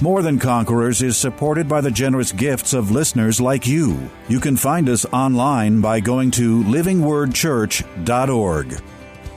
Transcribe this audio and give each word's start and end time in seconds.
More 0.00 0.22
Than 0.22 0.40
Conquerors 0.40 1.02
is 1.02 1.16
supported 1.16 1.68
by 1.68 1.80
the 1.80 1.90
generous 1.90 2.32
gifts 2.32 2.72
of 2.72 2.90
listeners 2.90 3.40
like 3.40 3.64
you. 3.64 4.10
You 4.28 4.40
can 4.40 4.56
find 4.56 4.88
us 4.88 5.06
online 5.12 5.80
by 5.80 6.00
going 6.00 6.32
to 6.32 6.64
livingwordchurch.org. 6.64 8.82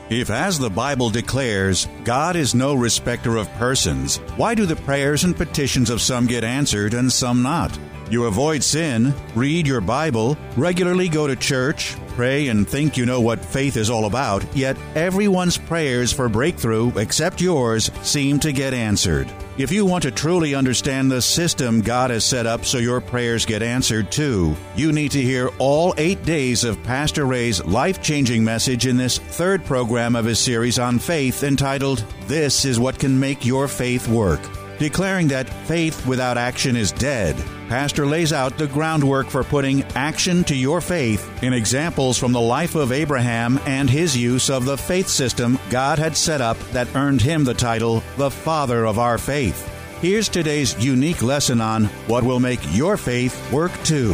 If, 0.09 0.31
as 0.31 0.57
the 0.57 0.71
Bible 0.71 1.11
declares, 1.11 1.87
God 2.03 2.35
is 2.35 2.55
no 2.55 2.73
respecter 2.73 3.37
of 3.37 3.53
persons, 3.53 4.17
why 4.35 4.55
do 4.55 4.65
the 4.65 4.77
prayers 4.77 5.25
and 5.25 5.37
petitions 5.37 5.91
of 5.91 6.01
some 6.01 6.25
get 6.25 6.43
answered 6.43 6.95
and 6.95 7.11
some 7.11 7.43
not? 7.43 7.77
You 8.09 8.25
avoid 8.25 8.63
sin, 8.63 9.13
read 9.35 9.67
your 9.67 9.81
Bible, 9.81 10.39
regularly 10.55 11.07
go 11.07 11.27
to 11.27 11.35
church, 11.35 11.95
pray, 12.15 12.47
and 12.47 12.67
think 12.67 12.97
you 12.97 13.05
know 13.05 13.21
what 13.21 13.45
faith 13.45 13.77
is 13.77 13.91
all 13.91 14.05
about, 14.05 14.43
yet 14.55 14.75
everyone's 14.95 15.59
prayers 15.59 16.11
for 16.11 16.29
breakthrough, 16.29 16.97
except 16.97 17.41
yours, 17.41 17.91
seem 18.01 18.39
to 18.39 18.51
get 18.51 18.73
answered. 18.73 19.31
If 19.57 19.71
you 19.71 19.87
want 19.87 20.03
to 20.03 20.11
truly 20.11 20.53
understand 20.53 21.09
the 21.09 21.19
system 21.19 21.81
God 21.81 22.11
has 22.11 22.23
set 22.23 22.45
up 22.45 22.63
so 22.63 22.77
your 22.77 23.01
prayers 23.01 23.43
get 23.43 23.63
answered 23.63 24.11
too, 24.11 24.55
you 24.75 24.91
need 24.91 25.09
to 25.13 25.21
hear 25.21 25.49
all 25.57 25.95
eight 25.97 26.23
days 26.23 26.63
of 26.63 26.81
Pastor 26.83 27.25
Ray's 27.25 27.65
life 27.65 27.99
changing 27.99 28.43
message 28.43 28.85
in 28.85 28.97
this 28.97 29.17
third 29.17 29.65
program 29.65 30.15
of 30.15 30.25
his 30.25 30.37
series 30.37 30.77
on 30.77 30.99
faith 30.99 31.41
entitled, 31.41 32.05
This 32.27 32.65
is 32.65 32.79
What 32.79 32.99
Can 32.99 33.19
Make 33.19 33.45
Your 33.45 33.67
Faith 33.67 34.07
Work. 34.07 34.41
Declaring 34.79 35.27
that 35.29 35.49
faith 35.49 36.05
without 36.05 36.37
action 36.37 36.75
is 36.75 36.91
dead, 36.91 37.35
Pastor 37.67 38.05
lays 38.05 38.31
out 38.31 38.57
the 38.57 38.67
groundwork 38.67 39.27
for 39.27 39.43
putting 39.43 39.83
action 39.95 40.43
to 40.45 40.55
your 40.55 40.81
faith 40.81 41.43
in 41.43 41.51
examples 41.51 42.17
from 42.17 42.31
the 42.31 42.39
life 42.39 42.75
of 42.75 42.91
Abraham 42.91 43.59
and 43.65 43.89
his 43.89 44.15
use 44.15 44.51
of 44.51 44.65
the 44.65 44.77
faith 44.77 45.07
system 45.07 45.57
God 45.71 45.97
had 45.97 46.15
set 46.15 46.41
up 46.41 46.57
that 46.71 46.95
earned 46.95 47.21
him 47.21 47.43
the 47.43 47.55
title, 47.55 48.03
the 48.17 48.29
Father 48.29 48.85
of 48.85 48.99
Our 48.99 49.17
Faith. 49.17 49.67
Here's 49.99 50.29
today's 50.29 50.77
unique 50.83 51.23
lesson 51.23 51.59
on 51.59 51.85
what 52.05 52.23
will 52.23 52.39
make 52.39 52.59
your 52.71 52.97
faith 52.97 53.51
work 53.51 53.71
too. 53.83 54.13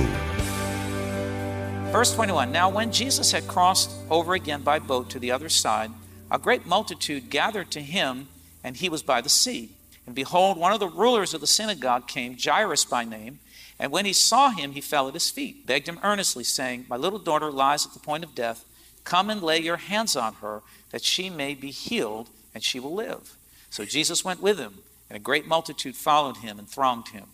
Verse 1.91 2.15
21 2.15 2.53
Now, 2.53 2.69
when 2.69 2.91
Jesus 2.91 3.33
had 3.33 3.49
crossed 3.49 3.91
over 4.09 4.33
again 4.33 4.61
by 4.61 4.79
boat 4.79 5.09
to 5.09 5.19
the 5.19 5.31
other 5.31 5.49
side, 5.49 5.91
a 6.31 6.39
great 6.39 6.65
multitude 6.65 7.29
gathered 7.29 7.69
to 7.71 7.81
him, 7.81 8.29
and 8.63 8.77
he 8.77 8.87
was 8.87 9.03
by 9.03 9.19
the 9.19 9.29
sea. 9.29 9.71
And 10.05 10.15
behold, 10.15 10.57
one 10.57 10.73
of 10.73 10.79
the 10.79 10.87
rulers 10.87 11.33
of 11.33 11.41
the 11.41 11.47
synagogue 11.47 12.07
came, 12.07 12.37
Jairus 12.37 12.85
by 12.85 13.05
name. 13.05 13.39
And 13.79 13.91
when 13.91 14.05
he 14.05 14.13
saw 14.13 14.49
him, 14.49 14.73
he 14.73 14.81
fell 14.81 15.07
at 15.07 15.13
his 15.13 15.29
feet, 15.29 15.65
begged 15.65 15.87
him 15.87 15.99
earnestly, 16.03 16.43
saying, 16.43 16.85
My 16.89 16.97
little 16.97 17.19
daughter 17.19 17.51
lies 17.51 17.85
at 17.85 17.93
the 17.93 17.99
point 17.99 18.23
of 18.23 18.35
death. 18.35 18.65
Come 19.03 19.29
and 19.29 19.41
lay 19.41 19.59
your 19.59 19.77
hands 19.77 20.15
on 20.15 20.35
her, 20.35 20.61
that 20.91 21.03
she 21.03 21.29
may 21.29 21.53
be 21.55 21.71
healed, 21.71 22.29
and 22.53 22.63
she 22.63 22.79
will 22.79 22.93
live. 22.93 23.35
So 23.69 23.85
Jesus 23.85 24.23
went 24.23 24.41
with 24.41 24.59
him, 24.59 24.79
and 25.09 25.17
a 25.17 25.19
great 25.19 25.47
multitude 25.47 25.95
followed 25.95 26.37
him 26.37 26.59
and 26.59 26.69
thronged 26.69 27.09
him. 27.09 27.25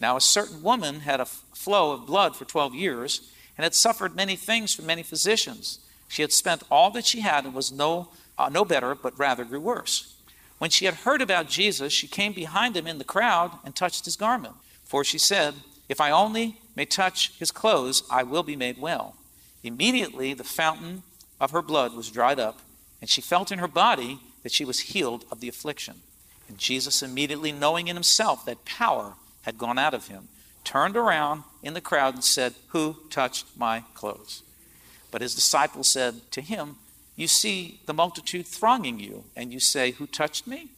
Now 0.00 0.16
a 0.16 0.20
certain 0.20 0.62
woman 0.62 1.00
had 1.00 1.20
a 1.20 1.26
flow 1.26 1.92
of 1.92 2.06
blood 2.06 2.36
for 2.36 2.44
twelve 2.44 2.74
years, 2.74 3.30
and 3.56 3.64
had 3.64 3.74
suffered 3.74 4.14
many 4.14 4.36
things 4.36 4.74
from 4.74 4.86
many 4.86 5.02
physicians. 5.02 5.80
She 6.08 6.22
had 6.22 6.32
spent 6.32 6.62
all 6.70 6.90
that 6.92 7.04
she 7.04 7.20
had, 7.20 7.44
and 7.44 7.52
was 7.52 7.70
no, 7.70 8.08
uh, 8.38 8.48
no 8.48 8.64
better, 8.64 8.94
but 8.94 9.18
rather 9.18 9.44
grew 9.44 9.60
worse. 9.60 10.14
When 10.60 10.68
she 10.68 10.84
had 10.84 10.92
heard 10.92 11.22
about 11.22 11.48
Jesus, 11.48 11.90
she 11.90 12.06
came 12.06 12.34
behind 12.34 12.76
him 12.76 12.86
in 12.86 12.98
the 12.98 13.04
crowd 13.04 13.52
and 13.64 13.74
touched 13.74 14.04
his 14.04 14.14
garment. 14.14 14.56
For 14.84 15.02
she 15.02 15.16
said, 15.16 15.54
If 15.88 16.02
I 16.02 16.10
only 16.10 16.58
may 16.76 16.84
touch 16.84 17.32
his 17.38 17.50
clothes, 17.50 18.02
I 18.10 18.24
will 18.24 18.42
be 18.42 18.56
made 18.56 18.76
well. 18.76 19.16
Immediately 19.62 20.34
the 20.34 20.44
fountain 20.44 21.02
of 21.40 21.52
her 21.52 21.62
blood 21.62 21.94
was 21.94 22.10
dried 22.10 22.38
up, 22.38 22.58
and 23.00 23.08
she 23.08 23.22
felt 23.22 23.50
in 23.50 23.58
her 23.58 23.66
body 23.66 24.18
that 24.42 24.52
she 24.52 24.66
was 24.66 24.80
healed 24.80 25.24
of 25.32 25.40
the 25.40 25.48
affliction. 25.48 26.02
And 26.46 26.58
Jesus, 26.58 27.02
immediately 27.02 27.52
knowing 27.52 27.88
in 27.88 27.96
himself 27.96 28.44
that 28.44 28.66
power 28.66 29.14
had 29.42 29.56
gone 29.56 29.78
out 29.78 29.94
of 29.94 30.08
him, 30.08 30.28
turned 30.62 30.94
around 30.94 31.44
in 31.62 31.72
the 31.72 31.80
crowd 31.80 32.12
and 32.12 32.22
said, 32.22 32.52
Who 32.68 32.96
touched 33.08 33.46
my 33.56 33.84
clothes? 33.94 34.42
But 35.10 35.22
his 35.22 35.34
disciples 35.34 35.88
said 35.88 36.30
to 36.32 36.42
him, 36.42 36.76
you 37.20 37.28
see 37.28 37.80
the 37.86 37.94
multitude 37.94 38.46
thronging 38.46 38.98
you, 38.98 39.24
and 39.36 39.52
you 39.52 39.60
say, 39.60 39.90
Who 39.92 40.06
touched 40.06 40.46
me? 40.46 40.68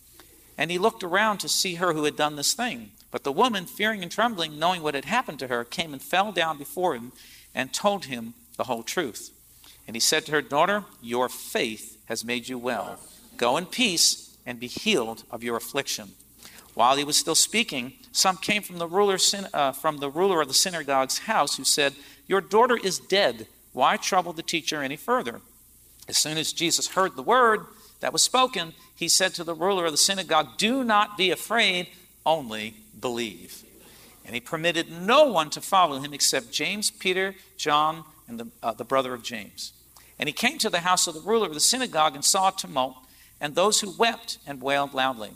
And 0.58 0.70
he 0.70 0.78
looked 0.78 1.04
around 1.04 1.38
to 1.38 1.48
see 1.48 1.76
her 1.76 1.92
who 1.92 2.04
had 2.04 2.16
done 2.16 2.36
this 2.36 2.52
thing. 2.52 2.90
But 3.10 3.24
the 3.24 3.32
woman, 3.32 3.66
fearing 3.66 4.02
and 4.02 4.10
trembling, 4.10 4.58
knowing 4.58 4.82
what 4.82 4.94
had 4.94 5.04
happened 5.04 5.38
to 5.40 5.48
her, 5.48 5.64
came 5.64 5.92
and 5.92 6.02
fell 6.02 6.32
down 6.32 6.58
before 6.58 6.94
him 6.94 7.12
and 7.54 7.72
told 7.72 8.06
him 8.06 8.34
the 8.56 8.64
whole 8.64 8.82
truth. 8.82 9.30
And 9.86 9.94
he 9.94 10.00
said 10.00 10.26
to 10.26 10.32
her, 10.32 10.42
Daughter, 10.42 10.84
your 11.00 11.28
faith 11.28 11.98
has 12.06 12.24
made 12.24 12.48
you 12.48 12.58
well. 12.58 12.98
Go 13.36 13.56
in 13.56 13.66
peace 13.66 14.36
and 14.44 14.58
be 14.58 14.66
healed 14.66 15.24
of 15.30 15.44
your 15.44 15.56
affliction. 15.56 16.12
While 16.74 16.96
he 16.96 17.04
was 17.04 17.16
still 17.16 17.34
speaking, 17.34 17.92
some 18.10 18.36
came 18.36 18.62
from 18.62 18.78
the 18.78 18.88
ruler, 18.88 19.18
uh, 19.52 19.72
from 19.72 19.98
the 19.98 20.10
ruler 20.10 20.40
of 20.40 20.48
the 20.48 20.54
synagogue's 20.54 21.18
house 21.18 21.56
who 21.56 21.64
said, 21.64 21.94
Your 22.26 22.40
daughter 22.40 22.78
is 22.82 22.98
dead. 22.98 23.46
Why 23.72 23.96
trouble 23.96 24.32
the 24.32 24.42
teacher 24.42 24.82
any 24.82 24.96
further? 24.96 25.40
As 26.08 26.16
soon 26.16 26.38
as 26.38 26.52
Jesus 26.52 26.88
heard 26.88 27.16
the 27.16 27.22
word 27.22 27.66
that 28.00 28.12
was 28.12 28.22
spoken, 28.22 28.74
he 28.94 29.08
said 29.08 29.34
to 29.34 29.44
the 29.44 29.54
ruler 29.54 29.86
of 29.86 29.92
the 29.92 29.98
synagogue, 29.98 30.58
Do 30.58 30.84
not 30.84 31.16
be 31.16 31.30
afraid, 31.30 31.88
only 32.26 32.74
believe. 33.00 33.64
And 34.24 34.34
he 34.34 34.40
permitted 34.40 34.90
no 34.90 35.24
one 35.24 35.50
to 35.50 35.60
follow 35.60 36.00
him 36.00 36.12
except 36.12 36.52
James, 36.52 36.90
Peter, 36.90 37.34
John, 37.56 38.04
and 38.28 38.38
the, 38.38 38.46
uh, 38.62 38.72
the 38.72 38.84
brother 38.84 39.14
of 39.14 39.22
James. 39.22 39.72
And 40.18 40.28
he 40.28 40.32
came 40.32 40.58
to 40.58 40.70
the 40.70 40.80
house 40.80 41.06
of 41.06 41.14
the 41.14 41.20
ruler 41.20 41.48
of 41.48 41.54
the 41.54 41.60
synagogue 41.60 42.14
and 42.14 42.24
saw 42.24 42.48
a 42.48 42.52
tumult, 42.56 42.96
and 43.40 43.54
those 43.54 43.80
who 43.80 43.96
wept 43.96 44.38
and 44.46 44.62
wailed 44.62 44.94
loudly. 44.94 45.30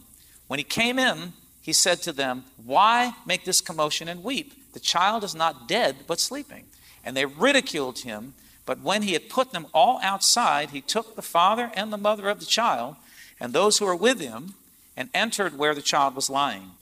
When 0.46 0.58
he 0.58 0.64
came 0.64 0.98
in, 0.98 1.32
he 1.60 1.72
said 1.72 2.02
to 2.02 2.12
them, 2.12 2.44
Why 2.64 3.14
make 3.26 3.44
this 3.44 3.60
commotion 3.60 4.08
and 4.08 4.22
weep? 4.22 4.72
The 4.72 4.80
child 4.80 5.24
is 5.24 5.34
not 5.34 5.66
dead, 5.66 5.96
but 6.06 6.20
sleeping. 6.20 6.64
And 7.04 7.16
they 7.16 7.26
ridiculed 7.26 8.00
him. 8.00 8.34
But 8.66 8.80
when 8.80 9.02
he 9.02 9.12
had 9.12 9.30
put 9.30 9.52
them 9.52 9.68
all 9.72 10.00
outside, 10.02 10.70
he 10.70 10.80
took 10.80 11.14
the 11.14 11.22
father 11.22 11.70
and 11.74 11.92
the 11.92 11.96
mother 11.96 12.28
of 12.28 12.40
the 12.40 12.46
child 12.46 12.96
and 13.40 13.52
those 13.52 13.78
who 13.78 13.86
were 13.86 13.96
with 13.96 14.20
him 14.20 14.54
and 14.96 15.08
entered 15.14 15.56
where 15.56 15.74
the 15.74 15.82
child 15.82 16.16
was 16.16 16.28
lying. 16.28 16.72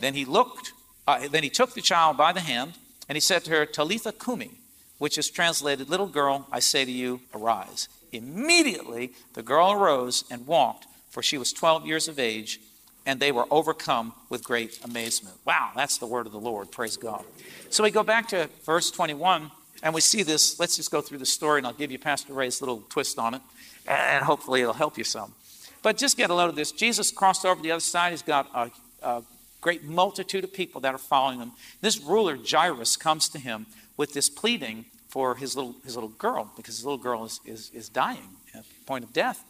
Then 0.00 0.14
he 0.14 0.24
looked, 0.24 0.72
uh, 1.06 1.28
then 1.28 1.44
he 1.44 1.50
took 1.50 1.74
the 1.74 1.80
child 1.80 2.16
by 2.16 2.32
the 2.32 2.40
hand 2.40 2.74
and 3.08 3.16
he 3.16 3.20
said 3.20 3.44
to 3.44 3.52
her, 3.52 3.66
Talitha 3.66 4.12
Kumi, 4.12 4.50
which 4.98 5.16
is 5.16 5.30
translated, 5.30 5.88
Little 5.88 6.08
girl, 6.08 6.46
I 6.50 6.58
say 6.58 6.84
to 6.84 6.90
you, 6.90 7.20
arise. 7.34 7.88
Immediately 8.12 9.12
the 9.34 9.42
girl 9.42 9.72
arose 9.72 10.24
and 10.30 10.46
walked, 10.46 10.86
for 11.10 11.22
she 11.22 11.38
was 11.38 11.52
12 11.52 11.86
years 11.86 12.08
of 12.08 12.18
age, 12.18 12.60
and 13.06 13.20
they 13.20 13.32
were 13.32 13.46
overcome 13.50 14.12
with 14.28 14.44
great 14.44 14.84
amazement. 14.84 15.36
Wow, 15.44 15.70
that's 15.74 15.98
the 15.98 16.06
word 16.06 16.26
of 16.26 16.32
the 16.32 16.40
Lord. 16.40 16.70
Praise 16.70 16.96
God. 16.96 17.24
So 17.70 17.82
we 17.82 17.90
go 17.90 18.02
back 18.02 18.28
to 18.28 18.50
verse 18.64 18.90
21. 18.90 19.50
And 19.82 19.94
we 19.94 20.00
see 20.00 20.22
this. 20.22 20.58
Let's 20.58 20.76
just 20.76 20.90
go 20.90 21.00
through 21.00 21.18
the 21.18 21.26
story, 21.26 21.58
and 21.58 21.66
I'll 21.66 21.72
give 21.72 21.90
you 21.90 21.98
Pastor 21.98 22.32
Ray's 22.32 22.60
little 22.60 22.82
twist 22.88 23.18
on 23.18 23.34
it, 23.34 23.42
and 23.86 24.24
hopefully 24.24 24.60
it'll 24.62 24.74
help 24.74 24.98
you 24.98 25.04
some. 25.04 25.34
But 25.82 25.96
just 25.96 26.16
get 26.16 26.30
a 26.30 26.34
load 26.34 26.48
of 26.48 26.56
this. 26.56 26.72
Jesus 26.72 27.12
crossed 27.12 27.44
over 27.44 27.56
to 27.56 27.62
the 27.62 27.70
other 27.70 27.80
side. 27.80 28.10
He's 28.10 28.22
got 28.22 28.50
a, 28.52 28.70
a 29.02 29.22
great 29.60 29.84
multitude 29.84 30.42
of 30.42 30.52
people 30.52 30.80
that 30.80 30.94
are 30.94 30.98
following 30.98 31.38
him. 31.38 31.52
This 31.80 32.00
ruler, 32.00 32.36
Jairus, 32.36 32.96
comes 32.96 33.28
to 33.28 33.38
him 33.38 33.66
with 33.96 34.14
this 34.14 34.28
pleading 34.28 34.86
for 35.08 35.36
his 35.36 35.56
little, 35.56 35.76
his 35.84 35.94
little 35.94 36.10
girl, 36.10 36.50
because 36.56 36.76
his 36.76 36.84
little 36.84 36.98
girl 36.98 37.24
is, 37.24 37.40
is, 37.44 37.70
is 37.72 37.88
dying 37.88 38.36
at 38.54 38.64
the 38.64 38.84
point 38.86 39.04
of 39.04 39.12
death. 39.12 39.44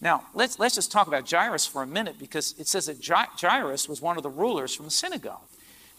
Now, 0.00 0.24
let's, 0.34 0.58
let's 0.58 0.74
just 0.74 0.90
talk 0.90 1.06
about 1.06 1.30
Jairus 1.30 1.66
for 1.66 1.82
a 1.82 1.86
minute, 1.86 2.18
because 2.18 2.54
it 2.58 2.66
says 2.66 2.86
that 2.86 3.04
Jairus 3.04 3.88
was 3.88 4.00
one 4.00 4.16
of 4.16 4.22
the 4.22 4.30
rulers 4.30 4.74
from 4.74 4.86
the 4.86 4.90
synagogue. 4.90 5.46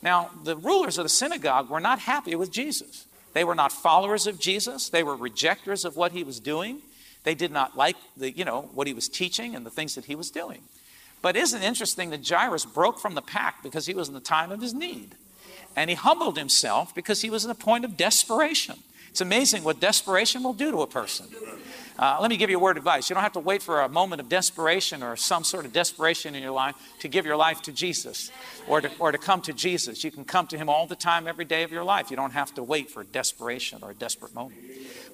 Now, 0.02 0.32
the 0.44 0.56
rulers 0.56 0.98
of 0.98 1.06
the 1.06 1.10
synagogue 1.10 1.70
were 1.70 1.80
not 1.80 2.00
happy 2.00 2.36
with 2.36 2.52
Jesus. 2.52 3.06
They 3.38 3.44
were 3.44 3.54
not 3.54 3.72
followers 3.72 4.26
of 4.26 4.40
Jesus. 4.40 4.90
They 4.90 5.04
were 5.04 5.16
rejectors 5.16 5.86
of 5.86 5.96
what 5.96 6.12
he 6.12 6.24
was 6.24 6.40
doing. 6.40 6.82
They 7.24 7.36
did 7.36 7.52
not 7.52 7.78
like 7.78 7.96
the, 8.18 8.32
you 8.32 8.44
know, 8.44 8.64
what 8.74 8.88
he 8.88 8.94
was 8.94 9.08
teaching 9.08 9.56
and 9.56 9.64
the 9.64 9.70
things 9.70 9.94
that 9.94 10.06
he 10.06 10.16
was 10.16 10.32
doing. 10.32 10.64
But 11.22 11.36
isn't 11.36 11.62
it 11.62 11.64
interesting 11.64 12.10
that 12.10 12.28
Jairus 12.28 12.66
broke 12.66 13.00
from 13.00 13.14
the 13.14 13.22
pack 13.22 13.62
because 13.62 13.86
he 13.86 13.94
was 13.94 14.08
in 14.08 14.16
the 14.16 14.20
time 14.20 14.52
of 14.52 14.60
his 14.60 14.74
need? 14.74 15.14
And 15.76 15.92
he 15.92 15.96
humbled 15.96 16.36
himself 16.36 16.96
because 16.96 17.22
he 17.22 17.30
was 17.30 17.46
in 17.46 17.52
a 17.52 17.54
point 17.54 17.86
of 17.86 17.96
desperation. 17.96 18.78
It's 19.12 19.22
amazing 19.22 19.64
what 19.64 19.80
desperation 19.80 20.42
will 20.42 20.54
do 20.54 20.72
to 20.72 20.82
a 20.82 20.88
person. 20.88 21.28
Uh, 22.00 22.20
let 22.22 22.30
me 22.30 22.38
give 22.38 22.52
you 22.52 22.58
a 22.58 22.60
word 22.60 22.78
of 22.78 22.82
advice. 22.82 23.10
You 23.10 23.16
don't 23.16 23.24
have 23.24 23.34
to 23.34 23.40
wait 23.40 23.64
for 23.64 23.82
a 23.82 23.90
moment 23.90 24.22
of 24.22 24.30
desperation 24.30 25.02
or 25.02 25.16
some 25.16 25.44
sort 25.44 25.66
of 25.66 25.74
desperation 25.74 26.36
in 26.36 26.44
your 26.44 26.52
life 26.52 26.76
to 27.00 27.08
give 27.08 27.26
your 27.26 27.36
life 27.36 27.64
to 27.64 27.72
Jesus 27.72 28.32
or 28.68 28.82
to, 28.82 28.92
or 29.00 29.12
to 29.12 29.18
come 29.18 29.42
to 29.42 29.54
Jesus. 29.54 30.04
You 30.04 30.12
can 30.12 30.24
come 30.24 30.46
to 30.48 30.58
Him 30.58 30.70
all 30.70 30.86
the 30.86 30.96
time, 30.96 31.28
every 31.28 31.46
day 31.46 31.64
of 31.64 31.72
your 31.72 31.84
life. 31.84 32.12
You 32.12 32.16
don't 32.16 32.34
have 32.34 32.54
to 32.56 32.64
wait 32.64 32.92
for 32.92 33.04
desperation 33.04 33.80
or 33.82 33.92
a 33.92 33.96
desperate 33.96 34.36
moment. 34.36 34.62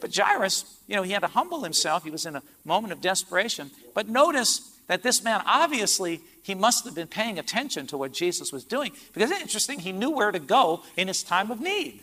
But 0.01 0.13
Jairus, 0.13 0.65
you 0.87 0.97
know, 0.97 1.03
he 1.03 1.13
had 1.13 1.21
to 1.21 1.27
humble 1.27 1.63
himself. 1.63 2.03
He 2.03 2.11
was 2.11 2.25
in 2.25 2.35
a 2.35 2.43
moment 2.65 2.91
of 2.91 2.99
desperation. 2.99 3.71
But 3.93 4.09
notice 4.09 4.77
that 4.87 5.03
this 5.03 5.23
man, 5.23 5.41
obviously, 5.45 6.19
he 6.41 6.53
must 6.53 6.83
have 6.83 6.93
been 6.93 7.07
paying 7.07 7.39
attention 7.39 7.87
to 7.87 7.97
what 7.97 8.11
Jesus 8.11 8.51
was 8.51 8.65
doing 8.65 8.91
because 9.13 9.31
it's 9.31 9.41
interesting, 9.41 9.79
he 9.79 9.93
knew 9.93 10.11
where 10.11 10.31
to 10.31 10.39
go 10.39 10.83
in 10.97 11.07
his 11.07 11.23
time 11.23 11.49
of 11.49 11.61
need. 11.61 12.01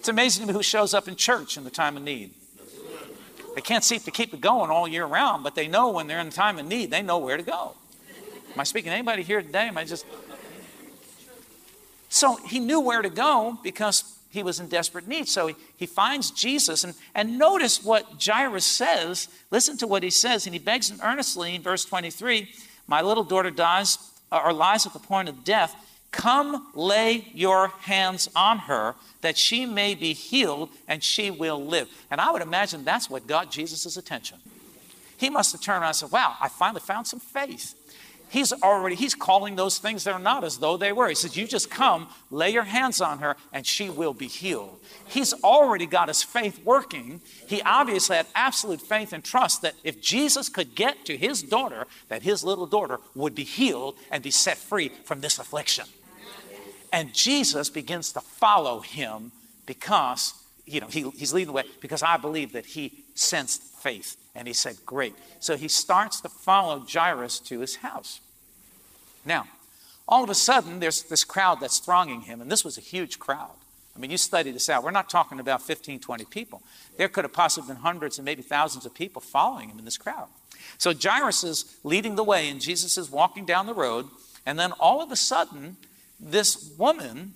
It's 0.00 0.08
amazing 0.08 0.42
to 0.42 0.48
me 0.48 0.56
who 0.56 0.62
shows 0.62 0.92
up 0.94 1.06
in 1.06 1.14
church 1.14 1.56
in 1.56 1.62
the 1.62 1.70
time 1.70 1.96
of 1.96 2.02
need. 2.02 2.32
They 3.54 3.60
can't 3.60 3.84
seem 3.84 4.00
to 4.00 4.10
keep 4.10 4.32
it 4.32 4.40
going 4.40 4.70
all 4.70 4.86
year 4.86 5.04
round, 5.04 5.42
but 5.42 5.54
they 5.54 5.66
know 5.66 5.90
when 5.90 6.06
they're 6.06 6.20
in 6.20 6.30
time 6.30 6.58
of 6.58 6.66
need, 6.66 6.90
they 6.90 7.02
know 7.02 7.18
where 7.18 7.36
to 7.36 7.42
go. 7.42 7.74
Am 8.52 8.60
I 8.60 8.64
speaking 8.64 8.90
to 8.90 8.94
anybody 8.94 9.22
here 9.22 9.42
today? 9.42 9.68
Am 9.68 9.78
I 9.78 9.84
just. 9.84 10.04
So 12.08 12.36
he 12.36 12.58
knew 12.58 12.80
where 12.80 13.02
to 13.02 13.10
go 13.10 13.58
because 13.62 14.16
he 14.30 14.42
was 14.42 14.60
in 14.60 14.68
desperate 14.68 15.08
need. 15.08 15.28
So 15.28 15.48
he, 15.48 15.56
he 15.76 15.86
finds 15.86 16.30
Jesus, 16.30 16.84
and, 16.84 16.94
and 17.14 17.38
notice 17.38 17.84
what 17.84 18.06
Jairus 18.24 18.64
says. 18.64 19.28
Listen 19.50 19.76
to 19.78 19.86
what 19.86 20.02
he 20.02 20.10
says, 20.10 20.46
and 20.46 20.54
he 20.54 20.58
begs 20.58 20.90
him 20.90 21.00
earnestly 21.02 21.54
in 21.54 21.62
verse 21.62 21.84
23 21.84 22.48
My 22.86 23.02
little 23.02 23.24
daughter 23.24 23.50
dies 23.50 23.98
or 24.32 24.52
lies 24.52 24.86
at 24.86 24.92
the 24.92 25.00
point 25.00 25.28
of 25.28 25.44
death. 25.44 25.74
Come 26.10 26.66
lay 26.74 27.30
your 27.32 27.68
hands 27.68 28.28
on 28.34 28.58
her 28.58 28.96
that 29.20 29.38
she 29.38 29.64
may 29.64 29.94
be 29.94 30.12
healed 30.12 30.70
and 30.88 31.04
she 31.04 31.30
will 31.30 31.64
live. 31.64 31.88
And 32.10 32.20
I 32.20 32.32
would 32.32 32.42
imagine 32.42 32.84
that's 32.84 33.08
what 33.08 33.26
got 33.26 33.50
Jesus' 33.50 33.96
attention. 33.96 34.38
He 35.16 35.30
must 35.30 35.52
have 35.52 35.60
turned 35.60 35.82
around 35.82 35.88
and 35.88 35.96
said, 35.96 36.10
Wow, 36.10 36.34
I 36.40 36.48
finally 36.48 36.80
found 36.80 37.06
some 37.06 37.20
faith. 37.20 37.74
He's 38.30 38.52
already, 38.52 38.94
he's 38.94 39.16
calling 39.16 39.56
those 39.56 39.78
things 39.78 40.04
that 40.04 40.12
are 40.12 40.20
not 40.20 40.44
as 40.44 40.58
though 40.58 40.76
they 40.76 40.92
were. 40.92 41.08
He 41.08 41.16
says, 41.16 41.36
You 41.36 41.48
just 41.48 41.68
come, 41.68 42.08
lay 42.30 42.50
your 42.50 42.62
hands 42.62 43.00
on 43.00 43.18
her, 43.18 43.36
and 43.52 43.66
she 43.66 43.90
will 43.90 44.14
be 44.14 44.28
healed. 44.28 44.78
He's 45.08 45.32
already 45.42 45.84
got 45.84 46.06
his 46.06 46.22
faith 46.22 46.60
working. 46.64 47.20
He 47.48 47.60
obviously 47.62 48.16
had 48.16 48.26
absolute 48.36 48.80
faith 48.80 49.12
and 49.12 49.24
trust 49.24 49.62
that 49.62 49.74
if 49.82 50.00
Jesus 50.00 50.48
could 50.48 50.76
get 50.76 51.04
to 51.06 51.16
his 51.16 51.42
daughter, 51.42 51.86
that 52.08 52.22
his 52.22 52.44
little 52.44 52.66
daughter 52.66 53.00
would 53.16 53.34
be 53.34 53.42
healed 53.42 53.96
and 54.12 54.22
be 54.22 54.30
set 54.30 54.58
free 54.58 54.90
from 55.04 55.20
this 55.20 55.40
affliction. 55.40 55.86
And 56.92 57.14
Jesus 57.14 57.70
begins 57.70 58.12
to 58.12 58.20
follow 58.20 58.80
him 58.80 59.32
because, 59.66 60.34
you 60.66 60.80
know, 60.80 60.88
he, 60.88 61.08
he's 61.10 61.32
leading 61.32 61.48
the 61.48 61.52
way 61.52 61.64
because 61.80 62.02
I 62.02 62.16
believe 62.16 62.52
that 62.52 62.66
he 62.66 63.04
sensed 63.14 63.62
faith. 63.62 64.16
And 64.34 64.46
he 64.46 64.54
said, 64.54 64.76
Great. 64.86 65.14
So 65.40 65.56
he 65.56 65.68
starts 65.68 66.20
to 66.22 66.28
follow 66.28 66.84
Jairus 66.88 67.38
to 67.40 67.60
his 67.60 67.76
house. 67.76 68.20
Now, 69.24 69.46
all 70.08 70.24
of 70.24 70.30
a 70.30 70.34
sudden, 70.34 70.80
there's 70.80 71.02
this 71.04 71.24
crowd 71.24 71.60
that's 71.60 71.78
thronging 71.78 72.22
him, 72.22 72.40
and 72.40 72.50
this 72.50 72.64
was 72.64 72.76
a 72.76 72.80
huge 72.80 73.18
crowd. 73.18 73.52
I 73.94 73.98
mean, 73.98 74.10
you 74.10 74.18
study 74.18 74.50
this 74.50 74.68
out. 74.68 74.82
We're 74.82 74.90
not 74.90 75.10
talking 75.10 75.40
about 75.40 75.62
15, 75.62 76.00
20 76.00 76.24
people. 76.24 76.62
There 76.96 77.08
could 77.08 77.24
have 77.24 77.32
possibly 77.32 77.68
been 77.68 77.82
hundreds 77.82 78.18
and 78.18 78.24
maybe 78.24 78.42
thousands 78.42 78.86
of 78.86 78.94
people 78.94 79.20
following 79.20 79.68
him 79.68 79.78
in 79.78 79.84
this 79.84 79.98
crowd. 79.98 80.28
So 80.78 80.92
Jairus 80.94 81.44
is 81.44 81.76
leading 81.84 82.16
the 82.16 82.24
way, 82.24 82.48
and 82.48 82.60
Jesus 82.60 82.98
is 82.98 83.10
walking 83.10 83.44
down 83.44 83.66
the 83.66 83.74
road, 83.74 84.08
and 84.46 84.58
then 84.58 84.72
all 84.72 85.02
of 85.02 85.12
a 85.12 85.16
sudden, 85.16 85.76
this 86.20 86.72
woman 86.76 87.34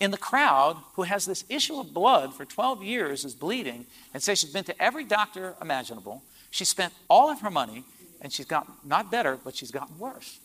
in 0.00 0.10
the 0.10 0.18
crowd 0.18 0.76
who 0.94 1.02
has 1.02 1.26
this 1.26 1.44
issue 1.48 1.78
of 1.80 1.92
blood 1.92 2.34
for 2.34 2.44
12 2.44 2.82
years 2.82 3.24
is 3.24 3.34
bleeding 3.34 3.86
and 4.14 4.22
says 4.22 4.38
she's 4.38 4.52
been 4.52 4.64
to 4.64 4.82
every 4.82 5.04
doctor 5.04 5.56
imaginable. 5.60 6.22
She 6.50 6.64
spent 6.64 6.92
all 7.08 7.30
of 7.30 7.40
her 7.40 7.50
money 7.50 7.84
and 8.20 8.32
she's 8.32 8.46
gotten 8.46 8.74
not 8.84 9.10
better, 9.10 9.38
but 9.42 9.56
she's 9.56 9.70
gotten 9.70 9.98
worse. 9.98 10.38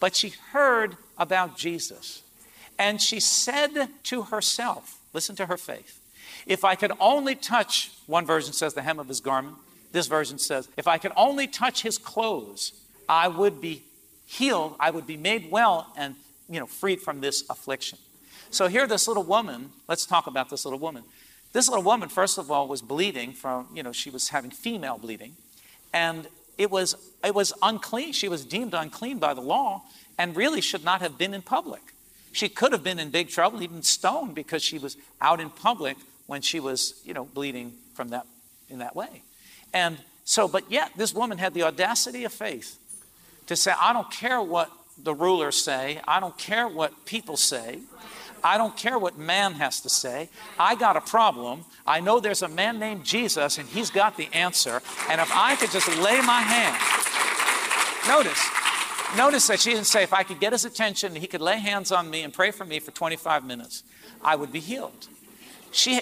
But 0.00 0.16
she 0.16 0.32
heard 0.52 0.96
about 1.18 1.56
Jesus 1.56 2.22
and 2.78 3.00
she 3.00 3.20
said 3.20 3.88
to 4.04 4.22
herself, 4.22 4.98
listen 5.12 5.36
to 5.36 5.46
her 5.46 5.56
faith, 5.56 6.00
if 6.46 6.64
I 6.64 6.74
could 6.74 6.92
only 6.98 7.34
touch, 7.34 7.92
one 8.06 8.24
version 8.26 8.52
says 8.52 8.74
the 8.74 8.82
hem 8.82 8.98
of 8.98 9.08
his 9.08 9.20
garment, 9.20 9.56
this 9.92 10.06
version 10.06 10.38
says, 10.38 10.68
if 10.76 10.88
I 10.88 10.98
could 10.98 11.12
only 11.16 11.46
touch 11.46 11.82
his 11.82 11.98
clothes, 11.98 12.72
I 13.08 13.28
would 13.28 13.60
be 13.60 13.82
healed, 14.26 14.76
I 14.80 14.90
would 14.90 15.06
be 15.06 15.16
made 15.16 15.50
well 15.50 15.92
and 15.96 16.14
you 16.50 16.60
know 16.60 16.66
freed 16.66 17.00
from 17.00 17.20
this 17.20 17.44
affliction. 17.48 17.98
So 18.50 18.66
here, 18.66 18.86
this 18.86 19.06
little 19.06 19.22
woman, 19.22 19.70
let's 19.88 20.04
talk 20.04 20.26
about 20.26 20.50
this 20.50 20.64
little 20.64 20.80
woman. 20.80 21.04
This 21.52 21.68
little 21.68 21.84
woman, 21.84 22.08
first 22.08 22.36
of 22.36 22.50
all, 22.50 22.66
was 22.66 22.82
bleeding 22.82 23.32
from, 23.32 23.68
you 23.74 23.82
know, 23.82 23.92
she 23.92 24.10
was 24.10 24.28
having 24.28 24.50
female 24.50 24.98
bleeding. 24.98 25.34
And 25.92 26.26
it 26.58 26.70
was, 26.70 26.94
it 27.24 27.34
was 27.34 27.52
unclean. 27.62 28.12
She 28.12 28.28
was 28.28 28.44
deemed 28.44 28.74
unclean 28.74 29.18
by 29.18 29.34
the 29.34 29.40
law 29.40 29.82
and 30.18 30.36
really 30.36 30.60
should 30.60 30.84
not 30.84 31.00
have 31.00 31.16
been 31.16 31.32
in 31.32 31.42
public. 31.42 31.80
She 32.32 32.48
could 32.48 32.72
have 32.72 32.84
been 32.84 32.98
in 32.98 33.10
big 33.10 33.28
trouble, 33.28 33.62
even 33.62 33.82
stoned, 33.82 34.34
because 34.34 34.62
she 34.62 34.78
was 34.78 34.96
out 35.20 35.40
in 35.40 35.50
public 35.50 35.96
when 36.26 36.42
she 36.42 36.60
was, 36.60 37.00
you 37.04 37.14
know, 37.14 37.24
bleeding 37.24 37.72
from 37.94 38.10
that 38.10 38.26
in 38.68 38.78
that 38.78 38.94
way. 38.94 39.22
And 39.72 39.98
so, 40.24 40.46
but 40.46 40.70
yet 40.70 40.92
this 40.96 41.12
woman 41.12 41.38
had 41.38 41.54
the 41.54 41.64
audacity 41.64 42.24
of 42.24 42.32
faith 42.32 42.78
to 43.46 43.56
say, 43.56 43.72
I 43.80 43.92
don't 43.92 44.10
care 44.10 44.40
what 44.40 44.70
the 45.02 45.14
rulers 45.14 45.56
say, 45.56 46.00
I 46.06 46.20
don't 46.20 46.36
care 46.36 46.68
what 46.68 47.04
people 47.04 47.36
say. 47.36 47.80
I 48.42 48.56
don't 48.56 48.76
care 48.76 48.98
what 48.98 49.18
man 49.18 49.54
has 49.54 49.80
to 49.82 49.88
say. 49.88 50.28
I 50.58 50.74
got 50.74 50.96
a 50.96 51.00
problem. 51.00 51.64
I 51.86 52.00
know 52.00 52.20
there's 52.20 52.42
a 52.42 52.48
man 52.48 52.78
named 52.78 53.04
Jesus, 53.04 53.58
and 53.58 53.68
he's 53.68 53.90
got 53.90 54.16
the 54.16 54.28
answer. 54.32 54.80
And 55.08 55.20
if 55.20 55.30
I 55.34 55.56
could 55.56 55.70
just 55.70 55.88
lay 55.98 56.20
my 56.22 56.40
hand, 56.40 56.76
notice, 58.08 58.42
notice 59.16 59.46
that 59.48 59.60
she 59.60 59.70
didn't 59.70 59.86
say, 59.86 60.02
if 60.02 60.12
I 60.12 60.22
could 60.22 60.40
get 60.40 60.52
his 60.52 60.64
attention, 60.64 61.14
he 61.14 61.26
could 61.26 61.40
lay 61.42 61.58
hands 61.58 61.92
on 61.92 62.10
me 62.10 62.22
and 62.22 62.32
pray 62.32 62.50
for 62.50 62.64
me 62.64 62.78
for 62.78 62.90
25 62.92 63.44
minutes, 63.44 63.84
I 64.22 64.36
would 64.36 64.52
be 64.52 64.60
healed. 64.60 65.08
She, 65.72 66.00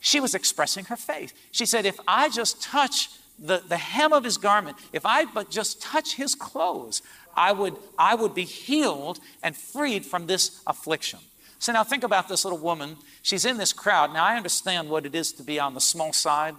she 0.00 0.20
was 0.20 0.34
expressing 0.34 0.86
her 0.86 0.96
faith. 0.96 1.32
She 1.50 1.66
said, 1.66 1.86
if 1.86 1.98
I 2.08 2.28
just 2.28 2.62
touch 2.62 3.10
the, 3.38 3.62
the 3.68 3.76
hem 3.76 4.12
of 4.12 4.24
his 4.24 4.38
garment, 4.38 4.76
if 4.92 5.04
I 5.04 5.24
but 5.24 5.50
just 5.50 5.82
touch 5.82 6.14
his 6.14 6.34
clothes, 6.34 7.02
I 7.36 7.52
would, 7.52 7.76
I 7.98 8.14
would 8.14 8.34
be 8.34 8.44
healed 8.44 9.20
and 9.42 9.56
freed 9.56 10.04
from 10.04 10.26
this 10.26 10.62
affliction. 10.66 11.20
So 11.58 11.72
now 11.72 11.82
think 11.82 12.04
about 12.04 12.28
this 12.28 12.44
little 12.44 12.58
woman. 12.58 12.96
She's 13.22 13.44
in 13.44 13.56
this 13.56 13.72
crowd. 13.72 14.12
Now 14.12 14.24
I 14.24 14.36
understand 14.36 14.90
what 14.90 15.06
it 15.06 15.14
is 15.14 15.32
to 15.32 15.42
be 15.42 15.58
on 15.58 15.74
the 15.74 15.80
small 15.80 16.12
side, 16.12 16.54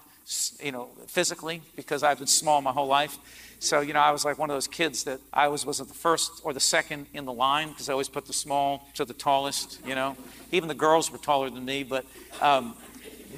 you 0.59 0.71
know, 0.71 0.89
physically, 1.07 1.61
because 1.75 2.01
I've 2.01 2.17
been 2.17 2.27
small 2.27 2.61
my 2.61 2.71
whole 2.71 2.87
life. 2.87 3.17
So, 3.59 3.81
you 3.81 3.93
know, 3.93 3.99
I 3.99 4.11
was 4.11 4.25
like 4.25 4.37
one 4.37 4.49
of 4.49 4.55
those 4.55 4.67
kids 4.67 5.03
that 5.05 5.19
I 5.31 5.45
always 5.45 5.65
was 5.65 5.79
was 5.79 5.87
the 5.87 5.93
first 5.93 6.41
or 6.43 6.53
the 6.53 6.59
second 6.59 7.07
in 7.13 7.25
the 7.25 7.33
line 7.33 7.69
because 7.69 7.89
I 7.89 7.93
always 7.93 8.09
put 8.09 8.25
the 8.25 8.33
small 8.33 8.87
to 8.95 9.05
the 9.05 9.13
tallest, 9.13 9.79
you 9.85 9.95
know. 9.95 10.17
Even 10.51 10.67
the 10.67 10.75
girls 10.75 11.11
were 11.11 11.17
taller 11.17 11.49
than 11.49 11.65
me, 11.65 11.83
but, 11.83 12.05
um, 12.41 12.75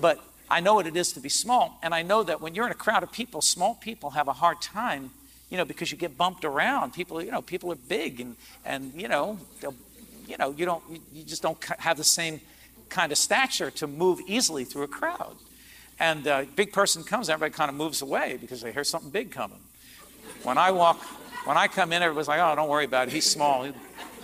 but 0.01 0.19
I 0.49 0.59
know 0.59 0.75
what 0.75 0.87
it 0.87 0.95
is 0.95 1.11
to 1.13 1.19
be 1.19 1.29
small. 1.29 1.77
And 1.83 1.93
I 1.93 2.01
know 2.01 2.23
that 2.23 2.41
when 2.41 2.55
you're 2.55 2.65
in 2.65 2.71
a 2.71 2.75
crowd 2.75 3.03
of 3.03 3.11
people, 3.11 3.41
small 3.41 3.75
people 3.75 4.11
have 4.11 4.27
a 4.27 4.33
hard 4.33 4.61
time, 4.61 5.11
you 5.49 5.57
know, 5.57 5.65
because 5.65 5.91
you 5.91 5.97
get 5.97 6.17
bumped 6.17 6.43
around. 6.45 6.93
People, 6.93 7.21
you 7.21 7.31
know, 7.31 7.41
people 7.41 7.71
are 7.71 7.77
big 7.87 8.19
and, 8.19 8.35
and 8.65 8.93
you 8.95 9.07
know, 9.07 9.39
you 10.27 10.37
know, 10.37 10.51
you 10.51 10.65
don't, 10.65 10.83
you 11.13 11.23
just 11.23 11.41
don't 11.41 11.63
have 11.79 11.97
the 11.97 12.03
same 12.03 12.41
kind 12.89 13.11
of 13.11 13.17
stature 13.17 13.71
to 13.71 13.87
move 13.87 14.19
easily 14.27 14.65
through 14.65 14.83
a 14.83 14.87
crowd. 14.87 15.35
And 15.99 16.27
a 16.27 16.33
uh, 16.35 16.45
big 16.55 16.73
person 16.73 17.03
comes, 17.03 17.29
everybody 17.29 17.55
kind 17.55 17.69
of 17.69 17.75
moves 17.75 18.01
away 18.01 18.37
because 18.39 18.61
they 18.61 18.71
hear 18.71 18.83
something 18.83 19.09
big 19.09 19.31
coming. 19.31 19.59
When 20.43 20.57
I 20.57 20.71
walk, 20.71 21.01
when 21.45 21.57
I 21.57 21.67
come 21.67 21.91
in, 21.91 22.03
everybody's 22.03 22.27
like, 22.27 22.39
"Oh, 22.39 22.55
don't 22.55 22.69
worry 22.69 22.85
about 22.85 23.07
it. 23.07 23.13
He's 23.13 23.25
small." 23.25 23.65
You 23.65 23.73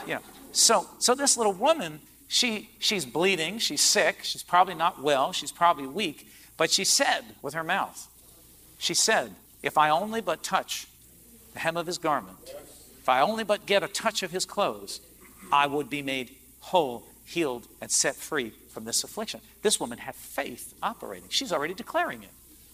know. 0.08 0.20
So, 0.52 0.88
so 1.00 1.16
this 1.16 1.36
little 1.36 1.54
woman, 1.54 2.00
she, 2.28 2.70
she's 2.78 3.06
bleeding. 3.06 3.58
She's 3.58 3.82
sick. 3.82 4.20
She's 4.22 4.44
probably 4.44 4.76
not 4.76 5.02
well. 5.02 5.32
She's 5.32 5.52
probably 5.52 5.88
weak. 5.88 6.28
But 6.58 6.70
she 6.70 6.84
said 6.84 7.22
with 7.42 7.56
her 7.56 7.64
mouth, 7.64 8.08
she 8.78 8.94
said, 8.94 9.34
"If 9.64 9.78
I 9.78 9.90
only 9.90 10.22
but 10.22 10.44
touch 10.44 10.86
the 11.54 11.60
hem 11.60 11.78
of 11.78 11.88
his 11.88 11.98
garment, 11.98 12.38
if 13.00 13.10
I 13.10 13.22
only 13.22 13.44
but 13.44 13.66
get 13.66 13.84
a 13.84 13.88
touch 13.88 14.24
of 14.24 14.32
his 14.32 14.46
clothes, 14.46 15.02
I 15.52 15.68
would 15.68 15.90
be 15.90 16.02
made 16.02 16.36
whole, 16.60 17.04
healed, 17.26 17.68
and 17.82 17.92
set 17.92 18.16
free 18.16 18.54
from 18.70 18.86
this 18.86 19.04
affliction. 19.04 19.42
This 19.62 19.80
woman 19.80 19.98
had 19.98 20.16
faith 20.16 20.74
operating. 20.82 21.30
She's 21.30 21.52
already 21.52 21.74
declaring 21.74 22.24
it. 22.24 22.30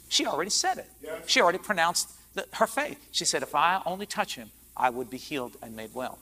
She 0.08 0.26
already 0.26 0.50
said 0.50 0.78
it. 0.78 0.90
She 1.28 1.42
already 1.42 1.58
pronounced 1.58 2.10
the, 2.34 2.46
her 2.54 2.68
faith. 2.68 3.00
She 3.12 3.26
said, 3.26 3.44
If 3.44 3.56
I 3.56 3.82
only 3.86 4.06
touch 4.06 4.36
him, 4.36 4.50
I 4.76 4.90
would 4.90 5.10
be 5.10 5.18
healed 5.18 5.58
and 5.62 5.76
made 5.76 5.94
well. 5.94 6.20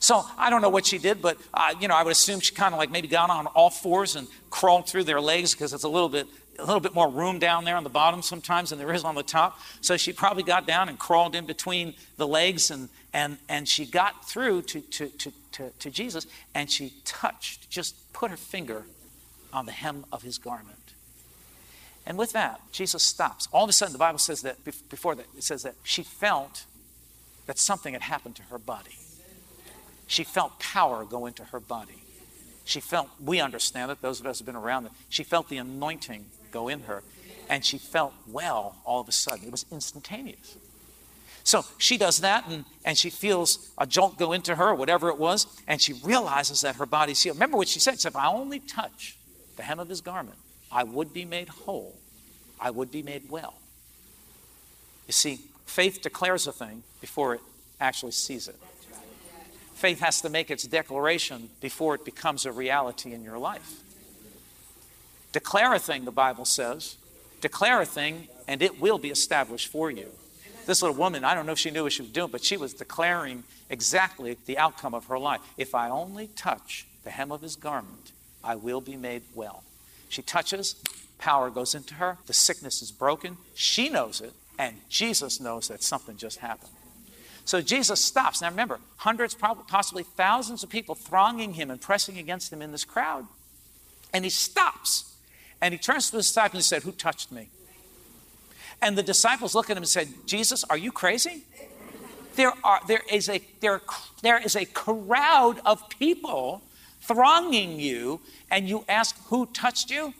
So 0.00 0.24
I 0.36 0.50
don't 0.50 0.62
know 0.62 0.68
what 0.68 0.86
she 0.86 0.98
did, 0.98 1.20
but 1.20 1.38
uh, 1.52 1.74
you 1.80 1.88
know, 1.88 1.94
I 1.94 2.02
would 2.02 2.12
assume 2.12 2.40
she 2.40 2.54
kind 2.54 2.74
of 2.74 2.78
like 2.78 2.90
maybe 2.90 3.08
got 3.08 3.30
on 3.30 3.46
all 3.48 3.70
fours 3.70 4.16
and 4.16 4.28
crawled 4.50 4.88
through 4.88 5.04
their 5.04 5.20
legs 5.20 5.54
because 5.54 5.72
it's 5.72 5.84
a 5.84 5.88
little 5.88 6.08
bit 6.08 6.26
a 6.58 6.64
little 6.64 6.80
bit 6.80 6.94
more 6.94 7.08
room 7.08 7.38
down 7.38 7.64
there 7.64 7.76
on 7.76 7.84
the 7.84 7.90
bottom 7.90 8.20
sometimes 8.22 8.70
than 8.70 8.78
there 8.78 8.92
is 8.92 9.04
on 9.04 9.14
the 9.14 9.22
top. 9.22 9.58
So 9.80 9.96
she 9.96 10.12
probably 10.12 10.42
got 10.42 10.66
down 10.66 10.88
and 10.88 10.98
crawled 10.98 11.34
in 11.34 11.46
between 11.46 11.94
the 12.16 12.26
legs 12.26 12.70
and, 12.70 12.88
and, 13.12 13.38
and 13.48 13.68
she 13.68 13.86
got 13.86 14.28
through 14.28 14.62
to, 14.62 14.80
to, 14.80 15.08
to, 15.08 15.32
to, 15.52 15.70
to 15.70 15.90
Jesus 15.90 16.26
and 16.54 16.70
she 16.70 16.94
touched, 17.04 17.70
just 17.70 18.12
put 18.12 18.30
her 18.30 18.36
finger 18.36 18.84
on 19.52 19.66
the 19.66 19.72
hem 19.72 20.04
of 20.12 20.22
his 20.22 20.38
garment. 20.38 20.74
And 22.06 22.18
with 22.18 22.32
that, 22.32 22.60
Jesus 22.72 23.02
stops. 23.02 23.48
All 23.52 23.64
of 23.64 23.70
a 23.70 23.72
sudden, 23.72 23.92
the 23.92 23.98
Bible 23.98 24.18
says 24.18 24.42
that 24.42 24.64
before 24.64 25.14
that, 25.14 25.26
it 25.36 25.42
says 25.42 25.62
that 25.62 25.74
she 25.82 26.02
felt 26.02 26.64
that 27.46 27.58
something 27.58 27.92
had 27.92 28.02
happened 28.02 28.34
to 28.36 28.42
her 28.44 28.58
body. 28.58 28.96
She 30.06 30.24
felt 30.24 30.58
power 30.58 31.04
go 31.04 31.26
into 31.26 31.44
her 31.44 31.60
body. 31.60 32.02
She 32.64 32.80
felt, 32.80 33.08
we 33.22 33.40
understand 33.40 33.90
it, 33.90 34.02
those 34.02 34.20
of 34.20 34.26
us 34.26 34.38
who 34.38 34.44
have 34.44 34.54
been 34.54 34.62
around 34.62 34.86
it, 34.86 34.92
she 35.08 35.22
felt 35.22 35.48
the 35.48 35.58
anointing 35.58 36.26
go 36.50 36.68
in 36.68 36.80
her. 36.80 37.02
And 37.48 37.64
she 37.64 37.78
felt 37.78 38.12
well 38.26 38.76
all 38.84 39.00
of 39.00 39.08
a 39.08 39.12
sudden. 39.12 39.46
It 39.46 39.50
was 39.50 39.64
instantaneous. 39.70 40.56
So 41.44 41.64
she 41.78 41.96
does 41.96 42.20
that 42.20 42.46
and, 42.48 42.66
and 42.84 42.98
she 42.98 43.08
feels 43.08 43.70
a 43.78 43.86
jolt 43.86 44.18
go 44.18 44.32
into 44.32 44.56
her, 44.56 44.74
whatever 44.74 45.08
it 45.08 45.16
was, 45.16 45.46
and 45.66 45.80
she 45.80 45.94
realizes 45.94 46.60
that 46.60 46.76
her 46.76 46.84
body's 46.84 47.22
healed. 47.22 47.36
Remember 47.36 47.56
what 47.56 47.68
she 47.68 47.80
said? 47.80 47.92
She 47.92 48.00
said, 48.00 48.10
If 48.10 48.16
I 48.16 48.26
only 48.26 48.60
touch 48.60 49.16
the 49.56 49.62
hem 49.62 49.78
of 49.80 49.88
his 49.88 50.02
garment, 50.02 50.36
I 50.70 50.84
would 50.84 51.14
be 51.14 51.24
made 51.24 51.48
whole. 51.48 51.96
I 52.60 52.70
would 52.70 52.90
be 52.90 53.02
made 53.02 53.30
well. 53.30 53.54
You 55.06 55.12
see, 55.12 55.40
faith 55.64 56.02
declares 56.02 56.46
a 56.46 56.52
thing 56.52 56.82
before 57.00 57.34
it 57.36 57.40
actually 57.80 58.12
sees 58.12 58.46
it. 58.46 58.56
Faith 59.74 60.00
has 60.00 60.20
to 60.20 60.28
make 60.28 60.50
its 60.50 60.64
declaration 60.64 61.48
before 61.60 61.94
it 61.94 62.04
becomes 62.04 62.44
a 62.44 62.52
reality 62.52 63.14
in 63.14 63.22
your 63.22 63.38
life. 63.38 63.80
Declare 65.38 65.74
a 65.74 65.78
thing, 65.78 66.04
the 66.04 66.10
Bible 66.10 66.44
says. 66.44 66.96
Declare 67.40 67.82
a 67.82 67.86
thing, 67.86 68.26
and 68.48 68.60
it 68.60 68.80
will 68.80 68.98
be 68.98 69.08
established 69.08 69.68
for 69.68 69.88
you. 69.88 70.08
This 70.66 70.82
little 70.82 70.96
woman, 70.96 71.22
I 71.22 71.32
don't 71.32 71.46
know 71.46 71.52
if 71.52 71.60
she 71.60 71.70
knew 71.70 71.84
what 71.84 71.92
she 71.92 72.02
was 72.02 72.10
doing, 72.10 72.32
but 72.32 72.42
she 72.42 72.56
was 72.56 72.74
declaring 72.74 73.44
exactly 73.70 74.36
the 74.46 74.58
outcome 74.58 74.94
of 74.94 75.04
her 75.04 75.16
life. 75.16 75.40
If 75.56 75.76
I 75.76 75.90
only 75.90 76.26
touch 76.34 76.88
the 77.04 77.10
hem 77.10 77.30
of 77.30 77.40
his 77.40 77.54
garment, 77.54 78.10
I 78.42 78.56
will 78.56 78.80
be 78.80 78.96
made 78.96 79.22
well. 79.32 79.62
She 80.08 80.22
touches, 80.22 80.74
power 81.18 81.50
goes 81.50 81.72
into 81.72 81.94
her, 81.94 82.18
the 82.26 82.32
sickness 82.32 82.82
is 82.82 82.90
broken. 82.90 83.36
She 83.54 83.88
knows 83.88 84.20
it, 84.20 84.32
and 84.58 84.74
Jesus 84.88 85.38
knows 85.38 85.68
that 85.68 85.84
something 85.84 86.16
just 86.16 86.40
happened. 86.40 86.72
So 87.44 87.60
Jesus 87.60 88.04
stops. 88.04 88.42
Now 88.42 88.50
remember, 88.50 88.80
hundreds, 88.96 89.36
possibly 89.36 90.02
thousands 90.02 90.64
of 90.64 90.68
people 90.68 90.96
thronging 90.96 91.52
him 91.52 91.70
and 91.70 91.80
pressing 91.80 92.18
against 92.18 92.52
him 92.52 92.60
in 92.60 92.72
this 92.72 92.84
crowd. 92.84 93.28
And 94.12 94.24
he 94.24 94.30
stops. 94.30 95.07
And 95.60 95.74
he 95.74 95.78
turns 95.78 96.06
to 96.06 96.12
the 96.12 96.18
disciples 96.18 96.54
and 96.54 96.64
said, 96.64 96.82
Who 96.82 96.92
touched 96.92 97.32
me? 97.32 97.48
And 98.80 98.96
the 98.96 99.02
disciples 99.02 99.54
look 99.54 99.70
at 99.70 99.76
him 99.76 99.82
and 99.82 99.88
said, 99.88 100.08
Jesus, 100.26 100.64
are 100.64 100.76
you 100.76 100.92
crazy? 100.92 101.42
There, 102.36 102.52
are, 102.62 102.80
there, 102.86 103.02
is 103.10 103.28
a, 103.28 103.40
there, 103.60 103.80
there 104.22 104.40
is 104.40 104.54
a 104.54 104.64
crowd 104.64 105.60
of 105.64 105.88
people 105.88 106.62
thronging 107.00 107.80
you, 107.80 108.20
and 108.50 108.68
you 108.68 108.84
ask, 108.88 109.16
Who 109.26 109.46
touched 109.46 109.90
you? 109.90 110.14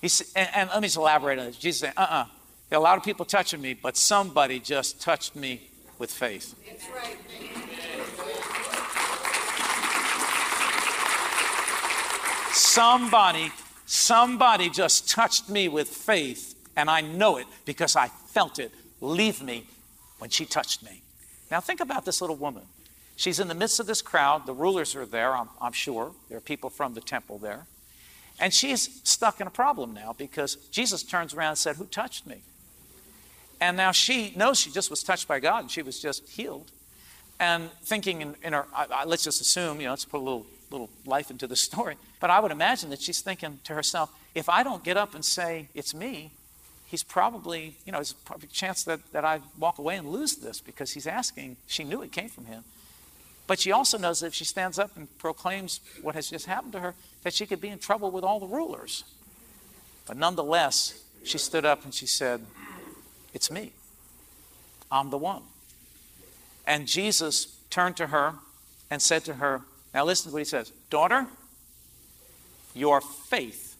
He 0.00 0.08
said, 0.08 0.26
and, 0.34 0.48
and 0.54 0.70
let 0.70 0.80
me 0.80 0.88
just 0.88 0.96
elaborate 0.96 1.38
on 1.38 1.46
this. 1.46 1.56
Jesus 1.56 1.80
said, 1.80 1.92
Uh 1.96 2.00
uh-uh. 2.00 2.14
uh. 2.22 2.26
There 2.70 2.78
are 2.78 2.80
a 2.80 2.84
lot 2.84 2.96
of 2.96 3.04
people 3.04 3.24
touching 3.24 3.60
me, 3.60 3.74
but 3.74 3.96
somebody 3.96 4.58
just 4.58 5.00
touched 5.00 5.36
me 5.36 5.68
with 5.98 6.10
faith. 6.10 6.54
That's 6.66 6.88
right. 6.88 7.18
Somebody, 12.52 13.52
somebody 13.86 14.70
just 14.70 15.10
touched 15.10 15.48
me 15.48 15.68
with 15.68 15.88
faith, 15.88 16.54
and 16.76 16.90
I 16.90 17.00
know 17.00 17.36
it 17.36 17.46
because 17.64 17.96
I 17.96 18.08
felt 18.08 18.58
it 18.58 18.72
leave 19.00 19.42
me 19.42 19.66
when 20.18 20.30
she 20.30 20.44
touched 20.44 20.82
me. 20.82 21.02
Now, 21.50 21.60
think 21.60 21.80
about 21.80 22.04
this 22.04 22.20
little 22.20 22.36
woman. 22.36 22.64
She's 23.16 23.38
in 23.38 23.48
the 23.48 23.54
midst 23.54 23.78
of 23.78 23.86
this 23.86 24.02
crowd. 24.02 24.46
The 24.46 24.52
rulers 24.52 24.96
are 24.96 25.06
there, 25.06 25.36
I'm, 25.36 25.48
I'm 25.60 25.72
sure. 25.72 26.12
There 26.28 26.38
are 26.38 26.40
people 26.40 26.70
from 26.70 26.94
the 26.94 27.00
temple 27.00 27.38
there. 27.38 27.66
And 28.40 28.52
she's 28.52 29.00
stuck 29.04 29.40
in 29.40 29.46
a 29.46 29.50
problem 29.50 29.94
now 29.94 30.14
because 30.16 30.56
Jesus 30.72 31.02
turns 31.02 31.34
around 31.34 31.50
and 31.50 31.58
said, 31.58 31.76
Who 31.76 31.84
touched 31.84 32.26
me? 32.26 32.42
And 33.60 33.76
now 33.76 33.92
she 33.92 34.32
knows 34.36 34.58
she 34.58 34.70
just 34.70 34.90
was 34.90 35.02
touched 35.02 35.28
by 35.28 35.38
God 35.38 35.60
and 35.60 35.70
she 35.70 35.82
was 35.82 36.00
just 36.00 36.28
healed. 36.28 36.72
And 37.38 37.70
thinking 37.82 38.20
in, 38.20 38.34
in 38.42 38.52
her, 38.52 38.66
I, 38.74 38.86
I, 38.90 39.04
let's 39.04 39.22
just 39.22 39.40
assume, 39.40 39.80
you 39.80 39.86
know, 39.86 39.90
let's 39.90 40.04
put 40.04 40.18
a 40.18 40.24
little, 40.24 40.46
little 40.74 40.90
life 41.06 41.30
into 41.30 41.46
the 41.46 41.56
story. 41.68 41.96
But 42.20 42.30
I 42.30 42.40
would 42.40 42.52
imagine 42.52 42.90
that 42.90 43.00
she's 43.00 43.20
thinking 43.20 43.60
to 43.64 43.74
herself, 43.74 44.10
if 44.34 44.48
I 44.48 44.62
don't 44.62 44.84
get 44.84 44.96
up 44.96 45.14
and 45.14 45.24
say, 45.24 45.68
It's 45.74 45.94
me, 45.94 46.32
he's 46.86 47.02
probably, 47.02 47.76
you 47.84 47.92
know, 47.92 47.98
there's 47.98 48.12
a 48.12 48.26
probably 48.26 48.48
chance 48.48 48.84
that, 48.84 49.00
that 49.12 49.24
I 49.24 49.40
walk 49.58 49.78
away 49.78 49.96
and 49.96 50.08
lose 50.08 50.36
this 50.36 50.60
because 50.60 50.92
he's 50.92 51.06
asking. 51.06 51.56
She 51.66 51.84
knew 51.84 52.02
it 52.02 52.12
came 52.12 52.28
from 52.28 52.46
him. 52.46 52.64
But 53.46 53.58
she 53.58 53.72
also 53.72 53.98
knows 53.98 54.20
that 54.20 54.28
if 54.28 54.34
she 54.34 54.44
stands 54.44 54.78
up 54.78 54.96
and 54.96 55.06
proclaims 55.18 55.80
what 56.00 56.14
has 56.14 56.30
just 56.30 56.46
happened 56.46 56.72
to 56.72 56.80
her, 56.80 56.94
that 57.22 57.34
she 57.34 57.46
could 57.46 57.60
be 57.60 57.68
in 57.68 57.78
trouble 57.78 58.10
with 58.10 58.24
all 58.24 58.40
the 58.40 58.46
rulers. 58.46 59.04
But 60.06 60.16
nonetheless, 60.16 61.02
she 61.24 61.38
stood 61.38 61.64
up 61.64 61.84
and 61.84 61.92
she 61.92 62.06
said, 62.06 62.42
It's 63.32 63.50
me. 63.50 63.72
I'm 64.90 65.10
the 65.10 65.18
one. 65.18 65.42
And 66.66 66.86
Jesus 66.86 67.58
turned 67.70 67.96
to 67.96 68.06
her 68.06 68.34
and 68.90 69.02
said 69.02 69.24
to 69.24 69.34
her, 69.34 69.62
Now 69.94 70.04
listen 70.04 70.30
to 70.30 70.34
what 70.34 70.40
he 70.40 70.44
says 70.44 70.72
Daughter, 70.90 71.26
your 72.74 73.00
faith 73.00 73.76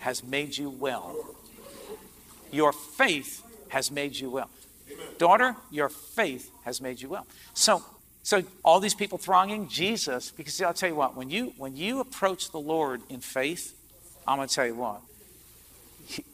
has 0.00 0.22
made 0.22 0.56
you 0.56 0.70
well. 0.70 1.16
Your 2.52 2.72
faith 2.72 3.42
has 3.68 3.90
made 3.90 4.16
you 4.16 4.30
well. 4.30 4.50
Daughter, 5.18 5.56
your 5.70 5.88
faith 5.88 6.50
has 6.64 6.80
made 6.80 7.00
you 7.00 7.08
well. 7.08 7.26
So 7.54 7.82
so 8.22 8.42
all 8.62 8.80
these 8.80 8.94
people 8.94 9.18
thronging 9.18 9.68
Jesus, 9.68 10.30
because 10.30 10.54
see, 10.54 10.64
I'll 10.64 10.74
tell 10.74 10.90
you 10.90 10.94
what, 10.94 11.16
when 11.16 11.30
you 11.30 11.54
when 11.56 11.76
you 11.76 12.00
approach 12.00 12.50
the 12.50 12.60
Lord 12.60 13.00
in 13.08 13.20
faith, 13.20 13.74
I'm 14.26 14.36
going 14.36 14.48
to 14.48 14.54
tell 14.54 14.66
you 14.66 14.74
what. 14.74 15.00
He, 16.06 16.24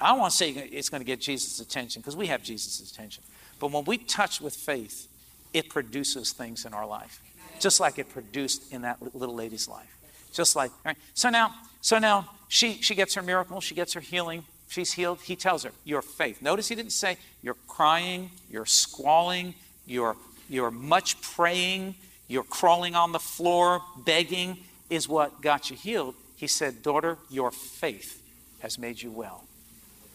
I 0.00 0.08
don't 0.08 0.20
want 0.20 0.30
to 0.30 0.36
say 0.36 0.50
it's 0.50 0.88
going 0.88 1.00
to 1.00 1.06
get 1.06 1.20
Jesus' 1.20 1.58
attention 1.58 2.00
because 2.00 2.16
we 2.16 2.28
have 2.28 2.42
Jesus' 2.42 2.90
attention. 2.90 3.24
But 3.58 3.72
when 3.72 3.84
we 3.84 3.98
touch 3.98 4.40
with 4.40 4.54
faith, 4.54 5.08
it 5.52 5.68
produces 5.68 6.32
things 6.32 6.64
in 6.64 6.74
our 6.74 6.86
life, 6.86 7.20
just 7.60 7.80
like 7.80 7.98
it 7.98 8.08
produced 8.08 8.72
in 8.72 8.82
that 8.82 8.98
little 9.14 9.34
lady's 9.34 9.68
life. 9.68 9.96
Just 10.32 10.56
like 10.56 10.70
right? 10.84 10.96
so 11.14 11.30
now, 11.30 11.54
so 11.80 11.98
now 11.98 12.28
she 12.48 12.74
she 12.82 12.94
gets 12.94 13.14
her 13.14 13.22
miracle, 13.22 13.60
she 13.60 13.74
gets 13.74 13.92
her 13.94 14.00
healing, 14.00 14.44
she's 14.68 14.92
healed. 14.92 15.20
He 15.20 15.36
tells 15.36 15.62
her, 15.64 15.70
"Your 15.84 16.02
faith." 16.02 16.42
Notice 16.42 16.68
he 16.68 16.74
didn't 16.74 16.92
say 16.92 17.16
you're 17.42 17.56
crying, 17.66 18.30
you're 18.50 18.66
squalling, 18.66 19.54
you're 19.86 20.16
you're 20.48 20.70
much 20.70 21.20
praying, 21.20 21.94
you're 22.28 22.44
crawling 22.44 22.94
on 22.94 23.12
the 23.12 23.18
floor, 23.18 23.82
begging 24.04 24.58
is 24.90 25.08
what 25.08 25.40
got 25.40 25.70
you 25.70 25.76
healed. 25.76 26.14
He 26.36 26.46
said, 26.46 26.82
Daughter, 26.82 27.18
your 27.30 27.50
faith 27.50 28.22
has 28.60 28.78
made 28.78 29.00
you 29.02 29.10
well. 29.10 29.44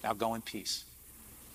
Now 0.04 0.14
go 0.14 0.34
in 0.36 0.42
peace. 0.42 0.86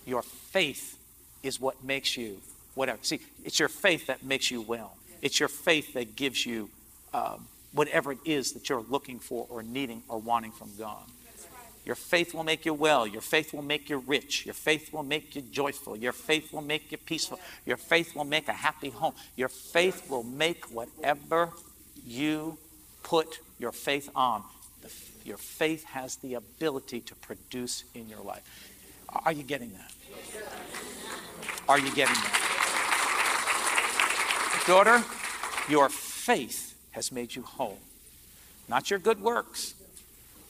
Your 0.05 0.21
faith 0.21 0.97
is 1.43 1.59
what 1.59 1.83
makes 1.83 2.17
you 2.17 2.39
whatever. 2.75 2.99
See, 3.01 3.19
it's 3.43 3.59
your 3.59 3.69
faith 3.69 4.07
that 4.07 4.23
makes 4.23 4.51
you 4.51 4.61
well. 4.61 4.95
It's 5.21 5.39
your 5.39 5.49
faith 5.49 5.93
that 5.93 6.15
gives 6.15 6.45
you 6.45 6.69
um, 7.13 7.47
whatever 7.73 8.11
it 8.11 8.19
is 8.25 8.53
that 8.53 8.69
you're 8.69 8.85
looking 8.89 9.19
for 9.19 9.45
or 9.49 9.63
needing 9.63 10.03
or 10.07 10.19
wanting 10.19 10.51
from 10.51 10.71
God. 10.77 11.03
Your 11.85 11.95
faith 11.95 12.33
will 12.33 12.43
make 12.43 12.65
you 12.65 12.73
well. 12.73 13.07
Your 13.07 13.21
faith 13.21 13.53
will 13.53 13.61
make 13.61 13.89
you 13.89 13.99
rich. 13.99 14.45
Your 14.45 14.53
faith 14.53 14.91
will 14.91 15.03
make 15.03 15.37
you 15.37 15.41
joyful. 15.41 15.95
Your 15.95 16.11
faith 16.11 16.51
will 16.51 16.61
make 16.61 16.91
you 16.91 16.97
peaceful. 16.97 17.39
Your 17.65 17.77
faith 17.77 18.13
will 18.13 18.25
make 18.25 18.49
a 18.49 18.53
happy 18.53 18.89
home. 18.89 19.13
Your 19.37 19.47
faith 19.47 20.09
will 20.09 20.23
make 20.23 20.65
whatever 20.65 21.53
you 22.05 22.57
put 23.03 23.39
your 23.57 23.71
faith 23.71 24.09
on. 24.15 24.43
Your 25.23 25.37
faith 25.37 25.85
has 25.85 26.17
the 26.17 26.33
ability 26.33 26.99
to 27.01 27.15
produce 27.15 27.85
in 27.93 28.09
your 28.09 28.21
life. 28.21 28.43
Are 29.25 29.31
you 29.31 29.43
getting 29.43 29.71
that? 29.71 29.93
Are 31.69 31.79
you 31.79 31.93
getting 31.95 32.15
that? 32.15 32.46
Daughter, 34.67 35.01
your 35.69 35.87
faith 35.89 36.77
has 36.91 37.11
made 37.11 37.33
you 37.35 37.41
whole. 37.41 37.79
Not 38.67 38.89
your 38.89 38.99
good 38.99 39.21
works, 39.21 39.73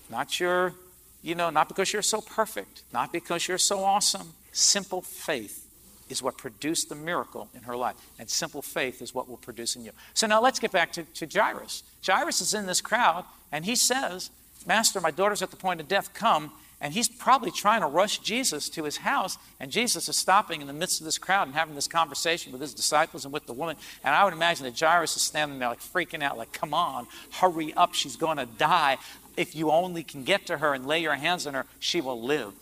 not 0.10 0.40
your 0.40 0.74
you 1.22 1.36
know, 1.36 1.50
not 1.50 1.68
because 1.68 1.92
you're 1.92 2.02
so 2.02 2.22
perfect, 2.22 2.84
not 2.94 3.12
because 3.12 3.48
you're 3.48 3.58
so 3.58 3.84
awesome. 3.84 4.34
Simple 4.52 5.02
faith 5.02 5.66
is 6.10 6.24
what 6.24 6.38
produced 6.38 6.90
the 6.90 6.96
miracle 6.96 7.50
in 7.54 7.64
her 7.64 7.76
life. 7.76 7.96
And 8.18 8.30
simple 8.30 8.62
faith 8.62 9.02
is 9.02 9.14
what 9.14 9.28
will 9.28 9.38
produce 9.38 9.76
in 9.76 9.84
you. 9.84 9.92
So 10.14 10.26
now 10.26 10.42
let's 10.42 10.60
get 10.60 10.72
back 10.72 10.94
to, 10.94 11.04
to 11.04 11.28
Jairus. 11.28 11.84
Jairus 12.06 12.40
is 12.40 12.54
in 12.54 12.66
this 12.66 12.82
crowd, 12.82 13.26
and 13.52 13.66
he 13.66 13.76
says, 13.76 14.30
Master, 14.66 15.02
my 15.02 15.12
daughter's 15.12 15.42
at 15.42 15.52
the 15.52 15.58
point 15.58 15.82
of 15.82 15.88
death. 15.88 16.14
Come. 16.14 16.52
And 16.80 16.94
he's 16.94 17.10
probably 17.10 17.50
trying 17.50 17.82
to 17.82 17.88
rush 17.88 18.20
Jesus 18.20 18.70
to 18.70 18.84
his 18.84 18.98
house. 18.98 19.38
And 19.60 19.72
Jesus 19.72 20.08
is 20.08 20.16
stopping 20.16 20.62
in 20.62 20.68
the 20.68 20.74
midst 20.74 21.02
of 21.02 21.06
this 21.06 21.18
crowd 21.18 21.48
and 21.48 21.56
having 21.56 21.74
this 21.74 21.88
conversation 21.88 22.52
with 22.52 22.62
his 22.62 22.74
disciples 22.74 23.26
and 23.26 23.34
with 23.34 23.48
the 23.48 23.54
woman. 23.54 23.78
And 24.04 24.14
I 24.14 24.24
would 24.24 24.34
imagine 24.34 24.66
that 24.66 24.80
Jairus 24.80 25.16
is 25.16 25.24
standing 25.24 25.58
there, 25.58 25.70
like 25.70 25.82
freaking 25.82 26.22
out, 26.22 26.38
like, 26.38 26.52
come 26.54 26.76
on, 26.76 27.08
hurry 27.32 27.74
up. 27.74 27.96
She's 27.96 28.16
going 28.16 28.38
to 28.38 28.46
die 28.46 28.98
if 29.38 29.56
you 29.56 29.72
only 29.72 30.04
can 30.04 30.24
get 30.24 30.48
to 30.48 30.58
her 30.58 30.74
and 30.74 30.86
lay 30.86 31.00
your 31.00 31.16
hands 31.16 31.48
on 31.48 31.54
her, 31.54 31.66
she 31.80 32.02
will 32.02 32.22
live. 32.22 32.54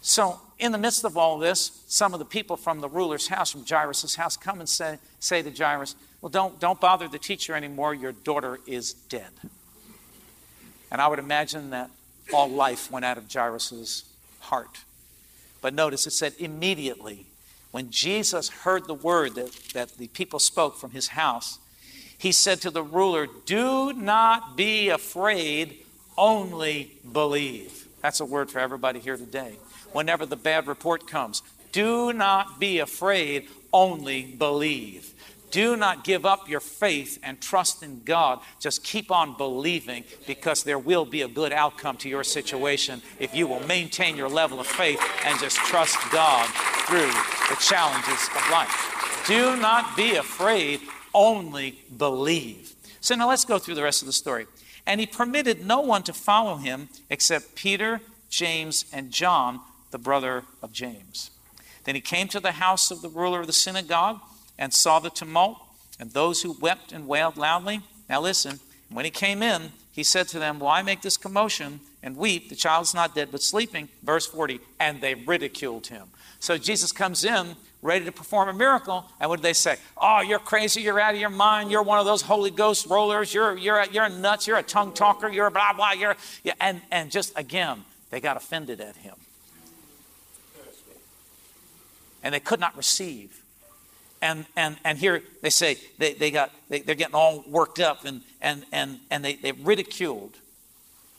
So, 0.00 0.40
in 0.58 0.72
the 0.72 0.78
midst 0.78 1.04
of 1.04 1.16
all 1.16 1.38
this, 1.38 1.82
some 1.88 2.12
of 2.12 2.20
the 2.20 2.24
people 2.24 2.56
from 2.56 2.80
the 2.80 2.88
ruler's 2.88 3.26
house, 3.26 3.50
from 3.50 3.66
Jairus' 3.66 4.14
house, 4.14 4.36
come 4.36 4.60
and 4.60 4.68
say, 4.68 4.98
say 5.18 5.42
to 5.42 5.50
Jairus, 5.50 5.96
Well, 6.20 6.30
don't, 6.30 6.58
don't 6.60 6.80
bother 6.80 7.08
the 7.08 7.18
teacher 7.18 7.54
anymore. 7.54 7.94
Your 7.94 8.12
daughter 8.12 8.60
is 8.66 8.94
dead. 8.94 9.30
And 10.90 11.00
I 11.00 11.08
would 11.08 11.18
imagine 11.18 11.70
that 11.70 11.90
all 12.32 12.48
life 12.48 12.90
went 12.90 13.04
out 13.04 13.18
of 13.18 13.32
Jairus' 13.32 14.04
heart. 14.40 14.80
But 15.60 15.74
notice 15.74 16.06
it 16.06 16.12
said 16.12 16.34
immediately, 16.38 17.26
when 17.70 17.90
Jesus 17.90 18.48
heard 18.48 18.86
the 18.86 18.94
word 18.94 19.34
that, 19.36 19.52
that 19.72 19.96
the 19.96 20.08
people 20.08 20.38
spoke 20.38 20.76
from 20.76 20.90
his 20.90 21.08
house, 21.08 21.58
he 22.18 22.32
said 22.32 22.60
to 22.60 22.70
the 22.70 22.82
ruler, 22.82 23.26
Do 23.46 23.92
not 23.92 24.56
be 24.56 24.90
afraid, 24.90 25.78
only 26.16 26.92
believe. 27.10 27.88
That's 28.02 28.20
a 28.20 28.24
word 28.24 28.50
for 28.50 28.58
everybody 28.58 29.00
here 29.00 29.16
today. 29.16 29.56
Whenever 29.92 30.26
the 30.26 30.36
bad 30.36 30.66
report 30.66 31.06
comes, 31.06 31.42
do 31.72 32.12
not 32.12 32.60
be 32.60 32.78
afraid, 32.78 33.48
only 33.72 34.22
believe. 34.22 35.14
Do 35.52 35.76
not 35.76 36.02
give 36.02 36.24
up 36.24 36.48
your 36.48 36.60
faith 36.60 37.18
and 37.22 37.38
trust 37.38 37.82
in 37.82 38.02
God. 38.04 38.40
Just 38.58 38.82
keep 38.82 39.10
on 39.10 39.36
believing 39.36 40.04
because 40.26 40.64
there 40.64 40.78
will 40.78 41.04
be 41.04 41.20
a 41.20 41.28
good 41.28 41.52
outcome 41.52 41.98
to 41.98 42.08
your 42.08 42.24
situation 42.24 43.02
if 43.20 43.34
you 43.34 43.46
will 43.46 43.60
maintain 43.66 44.16
your 44.16 44.30
level 44.30 44.60
of 44.60 44.66
faith 44.66 44.98
and 45.26 45.38
just 45.38 45.58
trust 45.58 45.98
God 46.10 46.48
through 46.86 47.12
the 47.50 47.60
challenges 47.60 48.28
of 48.34 48.50
life. 48.50 49.24
Do 49.26 49.54
not 49.56 49.94
be 49.94 50.16
afraid, 50.16 50.80
only 51.12 51.78
believe. 51.98 52.74
So 53.02 53.14
now 53.14 53.28
let's 53.28 53.44
go 53.44 53.58
through 53.58 53.74
the 53.74 53.82
rest 53.82 54.00
of 54.00 54.06
the 54.06 54.12
story. 54.12 54.46
And 54.86 55.00
he 55.00 55.06
permitted 55.06 55.66
no 55.66 55.80
one 55.80 56.02
to 56.04 56.14
follow 56.14 56.56
him 56.56 56.88
except 57.10 57.56
Peter, 57.56 58.00
James, 58.30 58.86
and 58.90 59.10
John, 59.10 59.60
the 59.90 59.98
brother 59.98 60.44
of 60.62 60.72
James. 60.72 61.30
Then 61.84 61.94
he 61.94 62.00
came 62.00 62.28
to 62.28 62.40
the 62.40 62.52
house 62.52 62.90
of 62.90 63.02
the 63.02 63.10
ruler 63.10 63.40
of 63.40 63.46
the 63.46 63.52
synagogue 63.52 64.20
and 64.58 64.72
saw 64.72 64.98
the 64.98 65.10
tumult 65.10 65.58
and 65.98 66.10
those 66.10 66.42
who 66.42 66.56
wept 66.60 66.92
and 66.92 67.06
wailed 67.06 67.36
loudly. 67.36 67.80
Now 68.08 68.20
listen, 68.20 68.60
when 68.90 69.04
he 69.04 69.10
came 69.10 69.42
in, 69.42 69.72
he 69.92 70.02
said 70.02 70.28
to 70.28 70.38
them, 70.38 70.58
Why 70.58 70.82
make 70.82 71.02
this 71.02 71.16
commotion 71.16 71.80
and 72.02 72.16
weep? 72.16 72.48
The 72.48 72.56
child's 72.56 72.94
not 72.94 73.14
dead, 73.14 73.28
but 73.30 73.42
sleeping. 73.42 73.88
Verse 74.02 74.26
40, 74.26 74.60
and 74.80 75.00
they 75.00 75.14
ridiculed 75.14 75.88
him. 75.88 76.08
So 76.40 76.58
Jesus 76.58 76.92
comes 76.92 77.24
in 77.24 77.56
ready 77.82 78.04
to 78.04 78.12
perform 78.12 78.48
a 78.48 78.52
miracle, 78.52 79.04
and 79.20 79.28
what 79.28 79.36
do 79.36 79.42
they 79.42 79.52
say? 79.52 79.76
Oh, 79.96 80.20
you're 80.20 80.38
crazy, 80.38 80.80
you're 80.82 81.00
out 81.00 81.14
of 81.14 81.20
your 81.20 81.30
mind, 81.30 81.70
you're 81.70 81.82
one 81.82 81.98
of 81.98 82.06
those 82.06 82.22
Holy 82.22 82.52
Ghost 82.52 82.86
rollers, 82.86 83.34
you're, 83.34 83.56
you're, 83.58 83.84
you're 83.86 84.08
nuts, 84.08 84.46
you're 84.46 84.56
a 84.56 84.62
tongue 84.62 84.94
talker, 84.94 85.28
you're 85.28 85.50
blah, 85.50 85.72
blah, 85.72 85.90
you're, 85.90 86.16
yeah, 86.44 86.54
and, 86.60 86.80
and 86.92 87.10
just 87.10 87.36
again, 87.36 87.84
they 88.10 88.20
got 88.20 88.36
offended 88.36 88.80
at 88.80 88.96
him. 88.96 89.14
And 92.22 92.32
they 92.32 92.40
could 92.40 92.60
not 92.60 92.76
receive 92.76 93.41
and 94.22 94.46
and 94.56 94.76
and 94.84 94.96
here 94.96 95.22
they 95.42 95.50
say 95.50 95.76
they, 95.98 96.14
they 96.14 96.30
got 96.30 96.50
they, 96.70 96.80
they're 96.80 96.94
getting 96.94 97.14
all 97.14 97.44
worked 97.46 97.80
up 97.80 98.04
and 98.06 98.22
and 98.40 98.64
and 98.72 99.00
and 99.10 99.22
they, 99.24 99.34
they 99.34 99.52
ridiculed. 99.52 100.36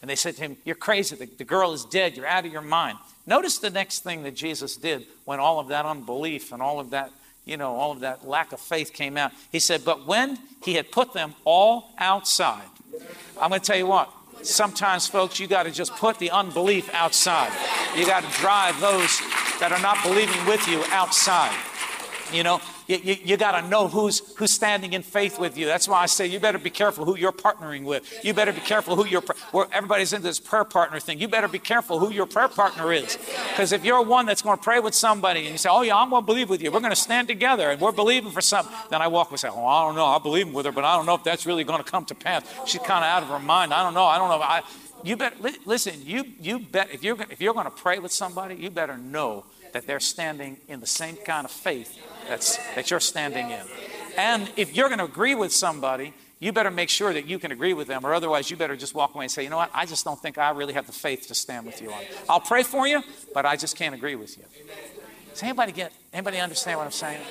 And 0.02 0.10
they 0.10 0.16
said 0.16 0.36
to 0.36 0.42
him 0.42 0.58
you're 0.64 0.76
crazy. 0.76 1.16
The, 1.16 1.26
the 1.26 1.44
girl 1.44 1.74
is 1.74 1.86
dead. 1.86 2.18
You're 2.18 2.26
out 2.28 2.46
of 2.46 2.52
your 2.52 2.62
mind. 2.62 2.98
Notice 3.28 3.60
the 3.60 3.70
next 3.70 4.00
thing 4.00 4.24
that 4.24 4.36
jesus 4.36 4.76
did 4.76 5.06
when 5.26 5.40
all 5.40 5.60
of 5.60 5.68
that 5.68 5.86
unbelief 5.86 6.52
and 6.52 6.62
all 6.62 6.80
of 6.80 6.90
that 6.90 7.12
you 7.46 7.58
know 7.58 7.76
all 7.76 7.92
of 7.92 8.00
that 8.00 8.28
lack 8.28 8.54
of 8.54 8.60
faith 8.60 8.94
came 8.94 9.18
out. 9.18 9.32
He 9.52 9.60
said 9.60 9.86
but 9.86 10.08
when 10.08 10.40
he 10.64 10.74
had 10.74 10.92
put 10.92 11.14
them 11.14 11.36
all 11.44 11.92
outside 11.98 12.64
i'm 13.42 13.50
going 13.50 13.60
to 13.60 13.66
tell 13.66 13.78
you 13.78 13.88
what 13.88 14.10
sometimes 14.44 15.08
folks 15.08 15.40
you 15.40 15.48
got 15.48 15.64
to 15.64 15.72
just 15.72 15.94
put 15.96 16.20
the 16.20 16.30
unbelief 16.32 16.94
outside. 16.94 17.52
You 17.98 18.06
got 18.06 18.24
to 18.24 18.40
drive 18.40 18.80
those 18.80 19.20
that 19.60 19.72
are 19.72 19.82
not 19.82 20.04
believing 20.04 20.46
with 20.46 20.68
you 20.68 20.84
outside 20.90 21.58
you 22.34 22.44
know 22.44 22.60
you, 22.88 22.98
you, 22.98 23.18
you 23.24 23.38
got 23.38 23.60
to 23.60 23.68
know 23.68 23.88
who's, 23.88 24.36
who's 24.36 24.52
standing 24.52 24.94
in 24.94 25.04
faith 25.04 25.40
with 25.40 25.58
you. 25.58 25.66
That's 25.66 25.88
why 25.88 26.02
I 26.02 26.06
say 26.06 26.28
you 26.28 26.40
better 26.40 26.58
be 26.58 26.70
careful 26.70 27.06
who 27.06 27.16
you're 27.18 27.32
partnering 27.32 27.84
with. 27.84 28.24
You 28.24 28.34
better 28.34 28.52
be 28.52 28.62
careful 28.62 28.96
who 28.96 29.06
your 29.06 29.22
where 29.52 29.68
everybody's 29.72 30.14
into 30.14 30.28
this 30.28 30.40
prayer 30.40 30.64
partner 30.64 31.00
thing. 31.00 31.20
You 31.20 31.28
better 31.28 31.48
be 31.48 31.60
careful 31.60 32.00
who 32.00 32.12
your 32.12 32.26
prayer 32.26 32.48
partner 32.48 32.92
is. 32.92 33.18
Because 33.50 33.72
if 33.72 33.86
you're 33.86 34.02
one 34.02 34.26
that's 34.26 34.42
going 34.42 34.58
to 34.58 34.64
pray 34.64 34.80
with 34.80 34.96
somebody 34.96 35.42
and 35.42 35.50
you 35.50 35.58
say, 35.58 35.70
Oh, 35.72 35.82
yeah, 35.82 35.96
I'm 35.96 36.10
going 36.10 36.24
to 36.24 36.26
believe 36.26 36.50
with 36.50 36.62
you, 36.62 36.72
we're 36.72 36.80
going 36.80 36.92
to 36.92 36.96
stand 36.96 37.28
together 37.28 37.72
and 37.72 37.80
we're 37.80 37.92
believing 37.92 38.32
for 38.32 38.42
something, 38.42 38.74
then 38.90 39.02
I 39.02 39.08
walk 39.08 39.30
and 39.32 39.40
say, 39.40 39.50
Oh, 39.50 39.66
I 39.66 39.86
don't 39.86 39.96
know. 39.96 40.06
I 40.06 40.20
believe 40.20 40.54
with 40.54 40.66
her, 40.66 40.72
but 40.72 40.84
I 40.84 40.96
don't 40.96 41.06
know 41.06 41.16
if 41.16 41.24
that's 41.24 41.46
really 41.46 41.64
going 41.64 41.84
to 41.84 41.90
come 41.90 42.06
to 42.06 42.16
pass. 42.16 42.44
She's 42.66 42.82
kind 42.82 43.04
of 43.04 43.10
out 43.10 43.24
of 43.24 43.30
her 43.30 43.40
mind. 43.40 43.74
I 43.74 43.84
don't 43.84 43.94
know. 43.94 44.06
I 44.06 44.18
don't 44.18 44.30
know. 44.30 44.42
I, 44.42 44.62
you 45.04 45.18
better 45.18 45.36
listen. 45.66 45.96
You 46.06 46.24
you 46.40 46.60
bet 46.60 46.90
if 46.92 47.04
you're 47.04 47.22
if 47.30 47.42
you're 47.42 47.54
going 47.54 47.66
to 47.66 47.72
pray 47.72 48.00
with 48.00 48.12
somebody, 48.12 48.56
you 48.56 48.70
better 48.70 48.98
know 48.98 49.44
that 49.74 49.86
they're 49.86 50.00
standing 50.00 50.58
in 50.68 50.80
the 50.80 50.88
same 50.88 51.18
kind 51.18 51.46
of 51.46 51.52
faith 51.52 52.00
that's, 52.28 52.58
that 52.76 52.90
you're 52.90 53.00
standing 53.00 53.50
in. 53.50 53.66
And 54.18 54.50
if 54.56 54.76
you're 54.76 54.88
going 54.88 55.00
to 55.00 55.06
agree 55.06 55.36
with 55.36 55.52
somebody, 55.52 56.14
you 56.40 56.52
better 56.52 56.72
make 56.72 56.90
sure 56.90 57.14
that 57.14 57.26
you 57.26 57.40
can 57.40 57.52
agree 57.52 57.74
with 57.74 57.88
them, 57.88 58.06
or 58.06 58.14
otherwise 58.14 58.52
you 58.52 58.58
better 58.58 58.76
just 58.76 58.94
walk 58.94 59.16
away 59.16 59.26
and 59.26 59.32
say, 59.32 59.44
you 59.44 59.50
know 59.50 59.58
what, 59.58 59.72
I 59.74 59.86
just 59.86 60.04
don't 60.04 60.20
think 60.20 60.38
I 60.38 60.52
really 60.52 60.74
have 60.74 60.88
the 60.88 60.94
faith 60.94 61.28
to 61.28 61.36
stand 61.36 61.66
with 61.66 61.82
you 61.82 61.92
on. 61.92 62.02
I'll 62.30 62.42
pray 62.42 62.64
for 62.64 62.86
you, 62.86 63.02
but 63.34 63.46
I 63.46 63.56
just 63.56 63.78
can't 63.78 63.96
agree 63.96 64.16
with 64.16 64.38
you. 64.38 64.44
Does 65.32 65.42
anybody 65.42 65.72
get 65.72 65.94
anybody 66.12 66.40
understand 66.40 66.78
what 66.78 66.86
I'm 66.86 66.92
saying? 66.92 67.22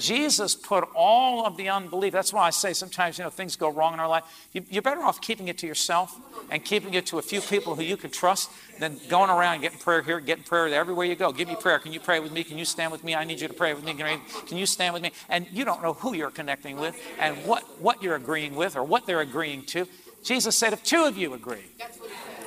Jesus 0.00 0.54
put 0.54 0.88
all 0.94 1.46
of 1.46 1.56
the 1.56 1.68
unbelief. 1.68 2.12
That's 2.12 2.32
why 2.32 2.46
I 2.46 2.50
say 2.50 2.72
sometimes, 2.72 3.18
you 3.18 3.24
know, 3.24 3.30
things 3.30 3.56
go 3.56 3.70
wrong 3.70 3.94
in 3.94 4.00
our 4.00 4.08
life. 4.08 4.24
You, 4.52 4.78
are 4.78 4.82
better 4.82 5.02
off 5.02 5.20
keeping 5.20 5.48
it 5.48 5.58
to 5.58 5.66
yourself 5.66 6.18
and 6.50 6.64
keeping 6.64 6.94
it 6.94 7.06
to 7.06 7.18
a 7.18 7.22
few 7.22 7.40
people 7.40 7.76
who 7.76 7.82
you 7.82 7.96
can 7.96 8.10
trust 8.10 8.50
than 8.78 8.98
going 9.08 9.30
around 9.30 9.60
getting 9.60 9.78
prayer 9.78 10.02
here, 10.02 10.18
getting 10.18 10.44
prayer 10.44 10.70
there. 10.70 10.80
everywhere 10.80 11.06
you 11.06 11.14
go. 11.14 11.30
Give 11.30 11.46
me 11.46 11.56
prayer. 11.56 11.78
Can 11.78 11.92
you 11.92 12.00
pray 12.00 12.18
with 12.18 12.32
me? 12.32 12.42
Can 12.42 12.58
you 12.58 12.64
stand 12.64 12.90
with 12.90 13.04
me? 13.04 13.14
I 13.14 13.24
need 13.24 13.40
you 13.40 13.48
to 13.48 13.54
pray 13.54 13.74
with 13.74 13.84
me. 13.84 13.94
Can 13.94 14.58
you 14.58 14.66
stand 14.66 14.94
with 14.94 15.02
me? 15.02 15.12
And 15.28 15.46
you 15.52 15.64
don't 15.64 15.82
know 15.82 15.92
who 15.92 16.14
you're 16.14 16.30
connecting 16.30 16.76
with 16.78 17.00
and 17.18 17.36
what, 17.46 17.62
what 17.80 18.02
you're 18.02 18.16
agreeing 18.16 18.56
with 18.56 18.76
or 18.76 18.82
what 18.82 19.06
they're 19.06 19.20
agreeing 19.20 19.64
to. 19.66 19.86
Jesus 20.22 20.56
said, 20.56 20.72
if 20.72 20.82
two 20.82 21.04
of 21.04 21.16
you 21.16 21.34
agree, 21.34 21.64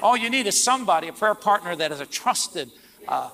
all 0.02 0.18
you 0.18 0.30
need 0.30 0.48
is 0.48 0.62
somebody, 0.62 1.08
a 1.08 1.14
prayer 1.14 1.36
partner 1.36 1.76
that 1.76 1.92
is 1.92 2.00
a 2.00 2.06
trusted, 2.06 2.72
uh, 3.08 3.30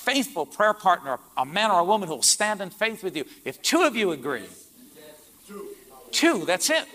faithful 0.00 0.46
prayer 0.46 0.72
partner, 0.72 1.18
a 1.36 1.44
man 1.44 1.70
or 1.70 1.80
a 1.80 1.84
woman 1.84 2.08
who 2.08 2.16
will 2.16 2.22
stand 2.22 2.60
in 2.60 2.70
faith 2.70 3.04
with 3.04 3.16
you. 3.16 3.24
If 3.44 3.60
two 3.60 3.82
of 3.82 3.94
you 3.94 4.12
agree, 4.12 4.44
two, 6.10 6.44
that's 6.46 6.70
it. 6.70 6.86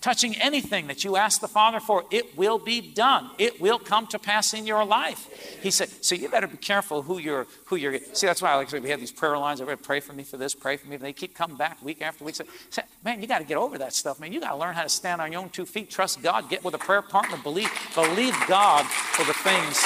Touching 0.00 0.34
anything 0.40 0.88
that 0.88 1.04
you 1.04 1.14
ask 1.14 1.40
the 1.40 1.46
Father 1.46 1.78
for, 1.78 2.04
it 2.10 2.36
will 2.36 2.58
be 2.58 2.80
done. 2.80 3.30
It 3.38 3.60
will 3.60 3.78
come 3.78 4.08
to 4.08 4.18
pass 4.18 4.52
in 4.52 4.66
your 4.66 4.84
life. 4.84 5.28
He 5.62 5.70
said, 5.70 5.90
so 6.04 6.16
you 6.16 6.28
better 6.28 6.48
be 6.48 6.56
careful 6.56 7.02
who 7.02 7.18
you're, 7.18 7.46
who 7.66 7.76
you're. 7.76 7.96
See, 8.12 8.26
that's 8.26 8.42
why 8.42 8.50
I 8.50 8.56
like 8.56 8.72
we 8.72 8.90
have 8.90 8.98
these 8.98 9.12
prayer 9.12 9.38
lines. 9.38 9.60
Everybody 9.60 9.86
pray 9.86 10.00
for 10.00 10.12
me 10.12 10.24
for 10.24 10.36
this, 10.36 10.56
pray 10.56 10.76
for 10.76 10.88
me. 10.88 10.96
They 10.96 11.12
keep 11.12 11.36
coming 11.36 11.56
back 11.56 11.80
week 11.84 12.02
after 12.02 12.24
week. 12.24 12.34
Say, 12.34 12.82
man, 13.04 13.20
you 13.20 13.28
got 13.28 13.38
to 13.38 13.44
get 13.44 13.58
over 13.58 13.78
that 13.78 13.92
stuff, 13.92 14.18
man. 14.18 14.32
You 14.32 14.40
got 14.40 14.50
to 14.50 14.56
learn 14.56 14.74
how 14.74 14.82
to 14.82 14.88
stand 14.88 15.20
on 15.20 15.30
your 15.30 15.40
own 15.40 15.50
two 15.50 15.66
feet, 15.66 15.88
trust 15.88 16.20
God, 16.20 16.50
get 16.50 16.64
with 16.64 16.74
a 16.74 16.78
prayer 16.78 17.02
partner, 17.02 17.36
believe, 17.36 17.70
believe 17.94 18.34
God 18.48 18.84
for 18.86 19.24
the 19.24 19.34
things, 19.34 19.84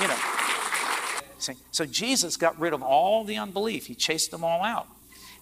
you 0.00 0.08
know. 0.08 0.41
See? 1.42 1.54
So 1.70 1.86
Jesus 1.86 2.36
got 2.36 2.58
rid 2.58 2.72
of 2.72 2.82
all 2.82 3.24
the 3.24 3.36
unbelief. 3.36 3.86
He 3.86 3.94
chased 3.94 4.30
them 4.30 4.44
all 4.44 4.62
out. 4.62 4.86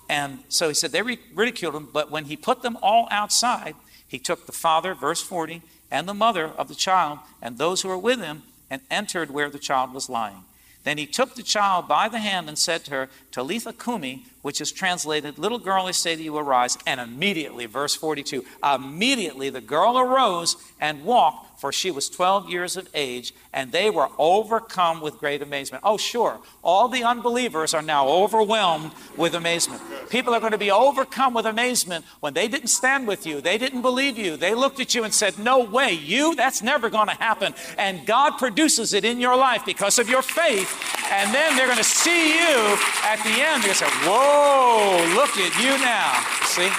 And 0.09 0.41
so 0.49 0.69
he 0.69 0.75
said 0.75 0.93
they 0.93 1.03
ridiculed 1.03 1.75
him, 1.75 1.89
but 1.93 2.11
when 2.11 2.25
he 2.25 2.37
put 2.37 2.63
them 2.63 2.77
all 2.83 3.07
outside, 3.11 3.75
he 4.07 4.19
took 4.19 4.47
the 4.47 4.53
father, 4.53 4.95
verse 4.95 5.23
40, 5.23 5.63
and 5.91 6.09
the 6.09 6.15
mother 6.15 6.47
of 6.47 6.69
the 6.69 6.75
child 6.75 7.21
and 7.41 7.59
those 7.59 7.83
who 7.83 7.89
were 7.89 7.99
with 7.99 8.21
him 8.21 8.43
and 8.69 8.83
entered 8.91 9.31
where 9.31 9.51
the 9.51 9.59
child 9.59 9.93
was 9.95 10.09
lying. 10.09 10.45
Then 10.83 10.99
he 10.99 11.07
took 11.07 11.35
the 11.35 11.43
child 11.43 11.87
by 11.87 12.09
the 12.09 12.19
hand 12.19 12.49
and 12.49 12.59
said 12.59 12.85
to 12.85 12.91
her, 12.93 13.09
Talitha 13.31 13.73
Kumi, 13.73 14.25
which 14.43 14.61
is 14.61 14.73
translated, 14.73 15.39
Little 15.39 15.59
girl, 15.59 15.87
I 15.87 15.91
say 15.93 16.17
to 16.17 16.23
you, 16.23 16.37
arise. 16.37 16.79
And 16.87 17.01
immediately, 17.01 17.67
verse 17.67 17.95
42, 17.95 18.45
immediately 18.63 19.51
the 19.51 19.61
girl 19.61 19.99
arose 19.99 20.57
and 20.81 21.05
walked 21.05 21.51
for 21.61 21.71
she 21.71 21.91
was 21.91 22.09
12 22.09 22.49
years 22.49 22.79
of 22.79 22.89
age, 22.95 23.35
and 23.53 23.71
they 23.71 23.91
were 23.91 24.09
overcome 24.17 25.03
with 25.03 25.19
great 25.19 25.43
amazement. 25.43 25.85
Oh, 25.87 25.99
sure, 25.99 26.41
all 26.63 26.89
the 26.89 27.05
unbelievers 27.05 27.75
are 27.75 27.83
now 27.83 28.09
overwhelmed 28.09 28.93
with 29.15 29.35
amazement. 29.35 29.83
People 30.09 30.33
are 30.33 30.41
going 30.41 30.53
to 30.53 30.59
be 30.59 30.71
overcome 30.71 31.35
with 31.35 31.45
amazement 31.45 32.07
when 32.21 32.33
they 32.33 32.49
didn't 32.49 32.69
stand 32.69 33.07
with 33.07 33.27
you, 33.27 33.43
they 33.43 33.59
didn't 33.59 33.83
believe 33.83 34.17
you, 34.17 34.39
they 34.39 34.55
looked 34.55 34.81
at 34.81 34.95
you 34.95 35.05
and 35.05 35.13
said, 35.13 35.39
No 35.39 35.63
way, 35.63 35.93
you, 35.93 36.35
that's 36.35 36.63
never 36.63 36.89
going 36.89 37.09
to 37.09 37.15
happen. 37.15 37.55
And 37.77 38.07
God 38.07 38.39
produces 38.39 38.95
it 38.95 39.05
in 39.05 39.21
your 39.21 39.37
life 39.37 39.67
because 39.67 39.99
of 39.99 40.09
your 40.09 40.23
faith, 40.23 40.73
and 41.13 41.35
then 41.35 41.57
they're 41.57 41.67
going 41.67 41.77
to 41.77 41.85
see 41.85 42.39
you 42.39 42.79
at 43.05 43.21
the 43.23 43.37
end. 43.37 43.63
They're 43.63 43.75
going 43.75 43.81
to 43.81 43.85
say, 43.85 43.91
Whoa, 44.09 44.30
Oh, 44.33 45.13
look 45.17 45.37
at 45.37 45.53
you 45.63 45.77
now. 45.83 46.23
See? 46.45 46.71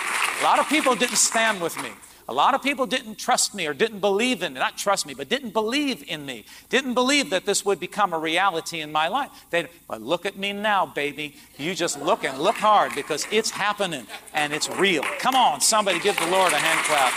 A 0.42 0.44
lot 0.44 0.60
of 0.60 0.70
people 0.70 0.96
didn't 0.96 1.18
stand 1.18 1.62
with 1.62 1.82
me. 1.84 1.90
A 2.30 2.34
lot 2.34 2.54
of 2.54 2.64
people 2.64 2.86
didn't 2.86 3.18
trust 3.18 3.54
me 3.54 3.68
or 3.68 3.74
didn't 3.74 4.00
believe 4.00 4.42
in, 4.42 4.54
me, 4.54 4.60
not 4.60 4.78
trust 4.78 5.06
me, 5.06 5.14
but 5.14 5.28
didn't 5.28 5.52
believe 5.52 6.02
in 6.08 6.26
me, 6.26 6.46
didn't 6.70 6.94
believe 6.94 7.30
that 7.32 7.46
this 7.46 7.66
would 7.66 7.78
become 7.78 8.14
a 8.14 8.18
reality 8.18 8.80
in 8.80 8.90
my 8.90 9.10
life. 9.10 9.30
They, 9.50 9.68
but 9.86 10.02
look 10.02 10.26
at 10.26 10.38
me 10.38 10.54
now, 10.54 10.86
baby. 10.86 11.36
You 11.58 11.76
just 11.76 12.02
look 12.02 12.24
and 12.24 12.40
look 12.40 12.56
hard 12.56 12.96
because 12.96 13.28
it's 13.32 13.50
happening 13.50 14.08
and 14.34 14.54
it's 14.54 14.70
real. 14.70 15.04
Come 15.20 15.36
on, 15.36 15.60
somebody 15.60 16.00
give 16.00 16.18
the 16.20 16.28
Lord 16.28 16.54
a 16.54 16.58
hand 16.58 16.80
clap. 16.86 17.12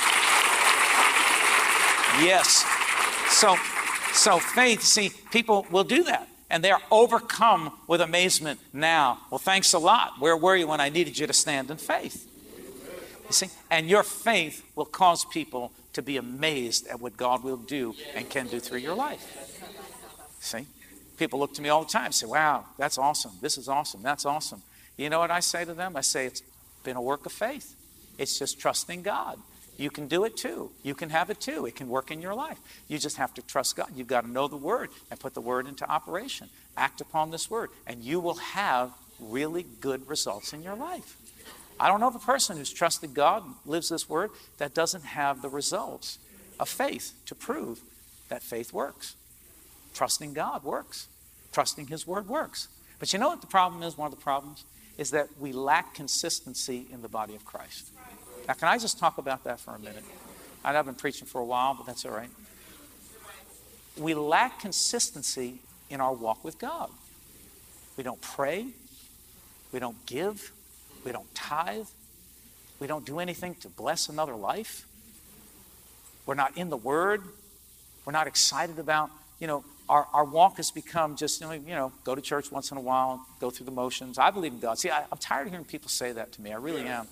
Yes. 2.24 2.64
So, 3.28 3.56
so 4.12 4.40
faith, 4.40 4.82
see, 4.82 5.10
people 5.30 5.64
will 5.70 5.84
do 5.84 6.02
that 6.04 6.28
and 6.50 6.62
they're 6.62 6.80
overcome 6.90 7.72
with 7.86 8.00
amazement 8.00 8.60
now. 8.72 9.18
Well, 9.30 9.38
thanks 9.38 9.72
a 9.72 9.78
lot. 9.78 10.20
Where 10.20 10.36
were 10.36 10.56
you 10.56 10.68
when 10.68 10.80
I 10.80 10.88
needed 10.88 11.18
you 11.18 11.26
to 11.26 11.32
stand 11.32 11.70
in 11.70 11.76
faith? 11.76 12.30
You 13.26 13.32
see? 13.32 13.48
And 13.70 13.88
your 13.88 14.02
faith 14.02 14.62
will 14.74 14.84
cause 14.84 15.24
people 15.24 15.72
to 15.94 16.02
be 16.02 16.16
amazed 16.16 16.86
at 16.88 17.00
what 17.00 17.16
God 17.16 17.42
will 17.42 17.56
do 17.56 17.94
and 18.14 18.28
can 18.28 18.46
do 18.46 18.60
through 18.60 18.80
your 18.80 18.94
life. 18.94 19.22
See? 20.40 20.66
People 21.16 21.38
look 21.38 21.54
to 21.54 21.62
me 21.62 21.68
all 21.68 21.84
the 21.84 21.90
time 21.90 22.06
and 22.06 22.14
say, 22.14 22.26
Wow, 22.26 22.66
that's 22.76 22.98
awesome. 22.98 23.32
This 23.40 23.56
is 23.56 23.68
awesome. 23.68 24.02
That's 24.02 24.26
awesome. 24.26 24.62
You 24.96 25.08
know 25.10 25.20
what 25.20 25.30
I 25.30 25.40
say 25.40 25.64
to 25.64 25.74
them? 25.74 25.96
I 25.96 26.00
say, 26.00 26.26
It's 26.26 26.42
been 26.82 26.96
a 26.96 27.02
work 27.02 27.24
of 27.24 27.32
faith. 27.32 27.74
It's 28.18 28.38
just 28.38 28.60
trusting 28.60 29.02
God. 29.02 29.38
You 29.76 29.90
can 29.90 30.06
do 30.06 30.24
it 30.24 30.36
too. 30.36 30.70
You 30.82 30.94
can 30.94 31.10
have 31.10 31.30
it 31.30 31.40
too. 31.40 31.66
It 31.66 31.74
can 31.74 31.88
work 31.88 32.10
in 32.10 32.22
your 32.22 32.34
life. 32.34 32.58
You 32.88 32.98
just 32.98 33.16
have 33.16 33.34
to 33.34 33.42
trust 33.42 33.76
God. 33.76 33.88
You've 33.94 34.06
got 34.06 34.22
to 34.22 34.30
know 34.30 34.46
the 34.46 34.56
Word 34.56 34.90
and 35.10 35.18
put 35.18 35.34
the 35.34 35.40
Word 35.40 35.66
into 35.66 35.88
operation. 35.90 36.48
Act 36.76 37.00
upon 37.00 37.30
this 37.30 37.50
Word, 37.50 37.70
and 37.86 38.02
you 38.02 38.20
will 38.20 38.36
have 38.36 38.92
really 39.20 39.64
good 39.80 40.08
results 40.08 40.52
in 40.52 40.62
your 40.62 40.76
life. 40.76 41.16
I 41.78 41.88
don't 41.88 41.98
know 41.98 42.06
of 42.06 42.14
a 42.14 42.20
person 42.20 42.56
who's 42.56 42.72
trusted 42.72 43.14
God, 43.14 43.42
lives 43.66 43.88
this 43.88 44.08
Word, 44.08 44.30
that 44.58 44.74
doesn't 44.74 45.04
have 45.04 45.42
the 45.42 45.48
results 45.48 46.18
of 46.60 46.68
faith 46.68 47.12
to 47.26 47.34
prove 47.34 47.80
that 48.28 48.42
faith 48.42 48.72
works. 48.72 49.16
Trusting 49.92 50.34
God 50.34 50.62
works. 50.62 51.08
Trusting 51.52 51.88
His 51.88 52.06
Word 52.06 52.28
works. 52.28 52.68
But 53.00 53.12
you 53.12 53.18
know 53.18 53.28
what 53.28 53.40
the 53.40 53.48
problem 53.48 53.82
is? 53.82 53.98
One 53.98 54.06
of 54.06 54.16
the 54.16 54.22
problems 54.22 54.64
is 54.98 55.10
that 55.10 55.28
we 55.40 55.52
lack 55.52 55.94
consistency 55.94 56.86
in 56.92 57.02
the 57.02 57.08
body 57.08 57.34
of 57.34 57.44
Christ. 57.44 57.90
Now, 58.46 58.54
can 58.54 58.68
I 58.68 58.78
just 58.78 58.98
talk 58.98 59.18
about 59.18 59.44
that 59.44 59.60
for 59.60 59.74
a 59.74 59.78
minute? 59.78 60.04
I've 60.64 60.84
been 60.86 60.94
preaching 60.94 61.26
for 61.26 61.40
a 61.40 61.44
while, 61.44 61.74
but 61.74 61.86
that's 61.86 62.04
all 62.04 62.12
right. 62.12 62.30
We 63.96 64.14
lack 64.14 64.60
consistency 64.60 65.60
in 65.90 66.00
our 66.00 66.12
walk 66.12 66.42
with 66.44 66.58
God. 66.58 66.90
We 67.96 68.04
don't 68.04 68.20
pray. 68.20 68.66
We 69.72 69.78
don't 69.78 70.04
give. 70.06 70.52
We 71.04 71.12
don't 71.12 71.32
tithe. 71.34 71.86
We 72.80 72.86
don't 72.86 73.04
do 73.04 73.18
anything 73.18 73.54
to 73.56 73.68
bless 73.68 74.08
another 74.08 74.34
life. 74.34 74.86
We're 76.26 76.34
not 76.34 76.56
in 76.56 76.70
the 76.70 76.76
Word. 76.76 77.22
We're 78.04 78.12
not 78.12 78.26
excited 78.26 78.78
about, 78.78 79.10
you 79.38 79.46
know, 79.46 79.64
our, 79.88 80.06
our 80.12 80.24
walk 80.24 80.56
has 80.56 80.70
become 80.70 81.16
just, 81.16 81.40
you 81.40 81.60
know, 81.68 81.92
go 82.04 82.14
to 82.14 82.22
church 82.22 82.50
once 82.50 82.70
in 82.70 82.78
a 82.78 82.80
while, 82.80 83.24
go 83.38 83.50
through 83.50 83.66
the 83.66 83.72
motions. 83.72 84.18
I 84.18 84.30
believe 84.30 84.52
in 84.52 84.60
God. 84.60 84.78
See, 84.78 84.90
I, 84.90 85.04
I'm 85.12 85.18
tired 85.18 85.46
of 85.46 85.52
hearing 85.52 85.66
people 85.66 85.88
say 85.88 86.12
that 86.12 86.32
to 86.32 86.42
me. 86.42 86.52
I 86.52 86.56
really 86.56 86.86
am. 86.86 87.06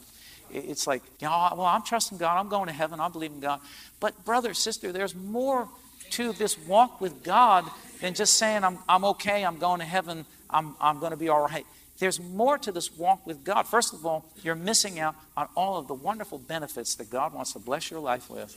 It's 0.53 0.87
like, 0.87 1.03
you 1.21 1.27
know, 1.27 1.53
well, 1.57 1.67
I'm 1.67 1.83
trusting 1.83 2.19
God. 2.19 2.39
I'm 2.39 2.49
going 2.49 2.67
to 2.67 2.73
heaven. 2.73 3.01
I 3.01 3.09
believe 3.09 3.33
in 3.33 3.41
God. 3.41 3.61
But, 4.01 4.25
brother, 4.25 4.55
sister, 4.55 4.93
there's 4.93 5.15
more 5.15 5.69
to 6.11 6.33
this 6.33 6.59
walk 6.59 7.01
with 7.01 7.23
God 7.23 7.65
than 8.01 8.15
just 8.15 8.35
saying, 8.35 8.65
I'm, 8.65 8.79
I'm 8.89 9.05
okay. 9.05 9.45
I'm 9.45 9.59
going 9.59 9.81
to 9.81 9.87
heaven. 9.87 10.27
I'm, 10.51 10.75
I'm 10.81 10.99
going 10.99 11.13
to 11.13 11.17
be 11.17 11.29
all 11.29 11.43
right. 11.43 11.67
There's 11.99 12.21
more 12.21 12.59
to 12.59 12.73
this 12.73 12.97
walk 12.97 13.27
with 13.27 13.45
God. 13.45 13.67
First 13.67 13.95
of 13.95 14.05
all, 14.05 14.25
you're 14.43 14.55
missing 14.55 14.99
out 14.99 15.15
on 15.37 15.49
all 15.57 15.79
of 15.79 15.89
the 15.89 15.95
wonderful 15.95 16.39
benefits 16.39 16.95
that 16.97 17.11
God 17.11 17.33
wants 17.33 17.53
to 17.53 17.59
bless 17.59 17.91
your 17.91 18.01
life 18.01 18.29
with 18.29 18.57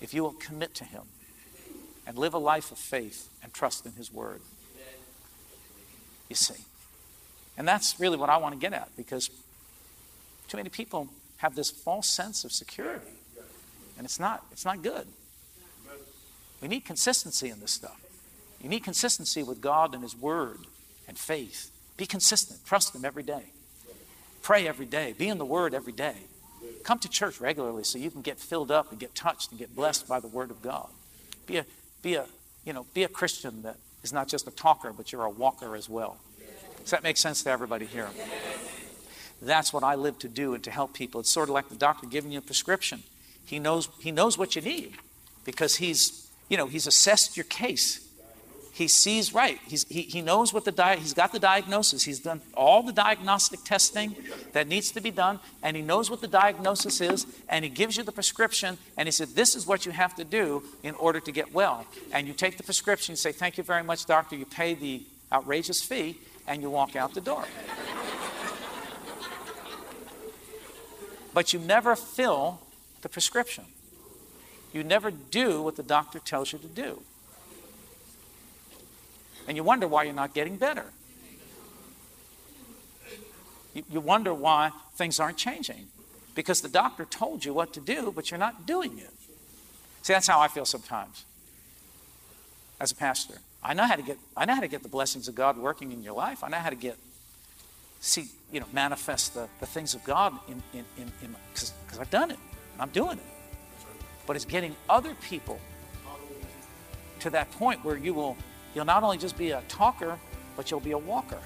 if 0.00 0.14
you 0.14 0.22
will 0.22 0.32
commit 0.32 0.74
to 0.76 0.84
Him 0.84 1.02
and 2.06 2.16
live 2.16 2.34
a 2.34 2.38
life 2.38 2.72
of 2.72 2.78
faith 2.78 3.28
and 3.42 3.52
trust 3.52 3.84
in 3.84 3.92
His 3.92 4.12
Word. 4.12 4.40
You 6.28 6.36
see. 6.36 6.64
And 7.56 7.66
that's 7.66 8.00
really 8.00 8.16
what 8.16 8.30
I 8.30 8.38
want 8.38 8.54
to 8.54 8.60
get 8.60 8.72
at 8.72 8.88
because 8.96 9.30
too 10.48 10.56
many 10.56 10.70
people 10.70 11.08
have 11.38 11.54
this 11.54 11.70
false 11.70 12.08
sense 12.08 12.44
of 12.44 12.52
security. 12.52 13.06
And 13.96 14.04
it's 14.04 14.20
not, 14.20 14.44
it's 14.52 14.64
not 14.64 14.82
good. 14.82 15.06
We 16.60 16.68
need 16.68 16.84
consistency 16.84 17.48
in 17.48 17.60
this 17.60 17.72
stuff. 17.72 18.00
You 18.62 18.68
need 18.68 18.84
consistency 18.84 19.42
with 19.42 19.60
God 19.60 19.94
and 19.94 20.02
His 20.02 20.16
Word 20.16 20.58
and 21.06 21.16
faith. 21.16 21.70
Be 21.96 22.06
consistent. 22.06 22.64
Trust 22.66 22.94
Him 22.94 23.04
every 23.04 23.22
day. 23.22 23.44
Pray 24.42 24.66
every 24.66 24.86
day. 24.86 25.14
Be 25.16 25.28
in 25.28 25.38
the 25.38 25.44
Word 25.44 25.74
every 25.74 25.92
day. 25.92 26.14
Come 26.82 26.98
to 27.00 27.08
church 27.08 27.40
regularly 27.40 27.84
so 27.84 27.98
you 27.98 28.10
can 28.10 28.22
get 28.22 28.38
filled 28.38 28.70
up 28.70 28.90
and 28.90 28.98
get 28.98 29.14
touched 29.14 29.50
and 29.50 29.58
get 29.58 29.74
blessed 29.74 30.08
by 30.08 30.20
the 30.20 30.28
Word 30.28 30.50
of 30.50 30.62
God. 30.62 30.88
Be 31.46 31.58
a, 31.58 31.66
be 32.02 32.14
a, 32.14 32.26
you 32.64 32.72
know, 32.72 32.86
be 32.94 33.04
a 33.04 33.08
Christian 33.08 33.62
that 33.62 33.76
is 34.02 34.12
not 34.12 34.28
just 34.28 34.46
a 34.48 34.50
talker, 34.50 34.92
but 34.92 35.12
you're 35.12 35.24
a 35.24 35.30
walker 35.30 35.76
as 35.76 35.88
well. 35.88 36.18
Does 36.80 36.90
that 36.90 37.02
make 37.02 37.16
sense 37.16 37.42
to 37.42 37.50
everybody 37.50 37.84
here? 37.84 38.08
That's 39.40 39.72
what 39.72 39.84
I 39.84 39.94
live 39.94 40.18
to 40.20 40.28
do 40.28 40.54
and 40.54 40.64
to 40.64 40.70
help 40.70 40.94
people. 40.94 41.20
It's 41.20 41.30
sort 41.30 41.48
of 41.48 41.54
like 41.54 41.68
the 41.68 41.76
doctor 41.76 42.06
giving 42.06 42.32
you 42.32 42.38
a 42.38 42.42
prescription. 42.42 43.02
He 43.44 43.58
knows, 43.58 43.88
he 44.00 44.10
knows 44.10 44.36
what 44.36 44.56
you 44.56 44.62
need 44.62 44.94
because 45.44 45.76
he's, 45.76 46.28
you 46.48 46.56
know, 46.56 46.66
he's 46.66 46.86
assessed 46.86 47.36
your 47.36 47.44
case. 47.44 48.04
He 48.72 48.86
sees 48.86 49.34
right. 49.34 49.58
He's, 49.66 49.88
he, 49.88 50.02
he 50.02 50.20
knows 50.20 50.52
what 50.52 50.64
the 50.64 50.70
di- 50.70 50.98
he's 50.98 51.14
got 51.14 51.32
the 51.32 51.40
diagnosis. 51.40 52.04
He's 52.04 52.20
done 52.20 52.40
all 52.54 52.84
the 52.84 52.92
diagnostic 52.92 53.64
testing 53.64 54.14
that 54.52 54.68
needs 54.68 54.92
to 54.92 55.00
be 55.00 55.10
done, 55.10 55.40
and 55.64 55.76
he 55.76 55.82
knows 55.82 56.10
what 56.10 56.20
the 56.20 56.28
diagnosis 56.28 57.00
is, 57.00 57.26
and 57.48 57.64
he 57.64 57.70
gives 57.70 57.96
you 57.96 58.04
the 58.04 58.12
prescription, 58.12 58.78
and 58.96 59.08
he 59.08 59.10
said, 59.10 59.30
This 59.30 59.56
is 59.56 59.66
what 59.66 59.84
you 59.84 59.90
have 59.90 60.14
to 60.14 60.24
do 60.24 60.62
in 60.84 60.94
order 60.94 61.18
to 61.18 61.32
get 61.32 61.52
well. 61.52 61.86
And 62.12 62.28
you 62.28 62.34
take 62.34 62.56
the 62.56 62.62
prescription, 62.62 63.14
you 63.14 63.16
say, 63.16 63.32
Thank 63.32 63.58
you 63.58 63.64
very 63.64 63.82
much, 63.82 64.06
doctor. 64.06 64.36
You 64.36 64.46
pay 64.46 64.74
the 64.74 65.02
outrageous 65.32 65.82
fee, 65.82 66.16
and 66.46 66.62
you 66.62 66.70
walk 66.70 66.94
out 66.94 67.14
the 67.14 67.20
door. 67.20 67.46
But 71.38 71.52
you 71.52 71.60
never 71.60 71.94
fill 71.94 72.58
the 73.02 73.08
prescription. 73.08 73.64
You 74.72 74.82
never 74.82 75.12
do 75.12 75.62
what 75.62 75.76
the 75.76 75.84
doctor 75.84 76.18
tells 76.18 76.52
you 76.52 76.58
to 76.58 76.66
do. 76.66 77.00
And 79.46 79.56
you 79.56 79.62
wonder 79.62 79.86
why 79.86 80.02
you're 80.02 80.14
not 80.14 80.34
getting 80.34 80.56
better. 80.56 80.86
You, 83.72 83.84
you 83.88 84.00
wonder 84.00 84.34
why 84.34 84.72
things 84.96 85.20
aren't 85.20 85.36
changing. 85.36 85.86
Because 86.34 86.60
the 86.60 86.68
doctor 86.68 87.04
told 87.04 87.44
you 87.44 87.54
what 87.54 87.72
to 87.74 87.80
do, 87.80 88.10
but 88.10 88.32
you're 88.32 88.38
not 88.38 88.66
doing 88.66 88.98
it. 88.98 89.14
See, 90.02 90.14
that's 90.14 90.26
how 90.26 90.40
I 90.40 90.48
feel 90.48 90.64
sometimes 90.64 91.24
as 92.80 92.90
a 92.90 92.96
pastor. 92.96 93.38
I 93.62 93.74
know 93.74 93.84
how 93.84 93.94
to 93.94 94.02
get 94.02 94.18
I 94.36 94.44
know 94.44 94.56
how 94.56 94.60
to 94.60 94.66
get 94.66 94.82
the 94.82 94.88
blessings 94.88 95.28
of 95.28 95.36
God 95.36 95.56
working 95.56 95.92
in 95.92 96.02
your 96.02 96.14
life. 96.14 96.42
I 96.42 96.48
know 96.48 96.58
how 96.58 96.70
to 96.70 96.74
get 96.74 96.96
see, 98.00 98.28
you 98.52 98.60
know, 98.60 98.66
manifest 98.72 99.34
the, 99.34 99.48
the 99.60 99.66
things 99.66 99.94
of 99.94 100.04
God 100.04 100.32
in, 100.48 100.62
in, 100.72 100.84
in, 100.98 101.34
because 101.50 101.72
I've 101.98 102.10
done 102.10 102.30
it. 102.30 102.38
I'm 102.78 102.90
doing 102.90 103.18
it. 103.18 103.24
But 104.26 104.36
it's 104.36 104.44
getting 104.44 104.76
other 104.88 105.14
people 105.22 105.58
to 107.20 107.30
that 107.30 107.50
point 107.52 107.84
where 107.84 107.96
you 107.96 108.14
will, 108.14 108.36
you'll 108.74 108.84
not 108.84 109.02
only 109.02 109.18
just 109.18 109.36
be 109.36 109.50
a 109.50 109.62
talker, 109.68 110.18
but 110.56 110.70
you'll 110.70 110.80
be 110.80 110.92
a 110.92 110.98
walker. 110.98 111.38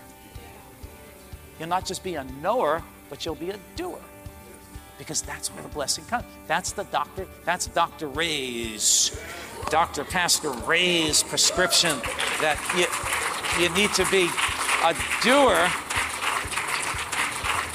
You'll 1.59 1.69
not 1.69 1.87
just 1.87 2.03
be 2.03 2.17
a 2.17 2.25
knower, 2.43 2.83
but 3.09 3.25
you'll 3.25 3.35
be 3.35 3.51
a 3.51 3.59
doer. 3.77 3.99
Because 4.99 5.23
that's 5.23 5.49
where 5.49 5.63
the 5.63 5.69
blessing 5.69 6.05
comes. 6.05 6.25
That's 6.47 6.73
the 6.73 6.85
doctor, 6.85 7.27
that's 7.45 7.67
Dr. 7.69 8.09
Ray's, 8.09 9.19
Dr. 9.71 10.05
Pastor 10.05 10.51
Ray's 10.51 11.23
prescription 11.23 11.99
that 12.41 12.59
you, 12.77 13.63
you 13.63 13.75
need 13.75 13.93
to 13.95 14.05
be 14.11 14.29
a 14.85 14.95
doer 15.23 15.71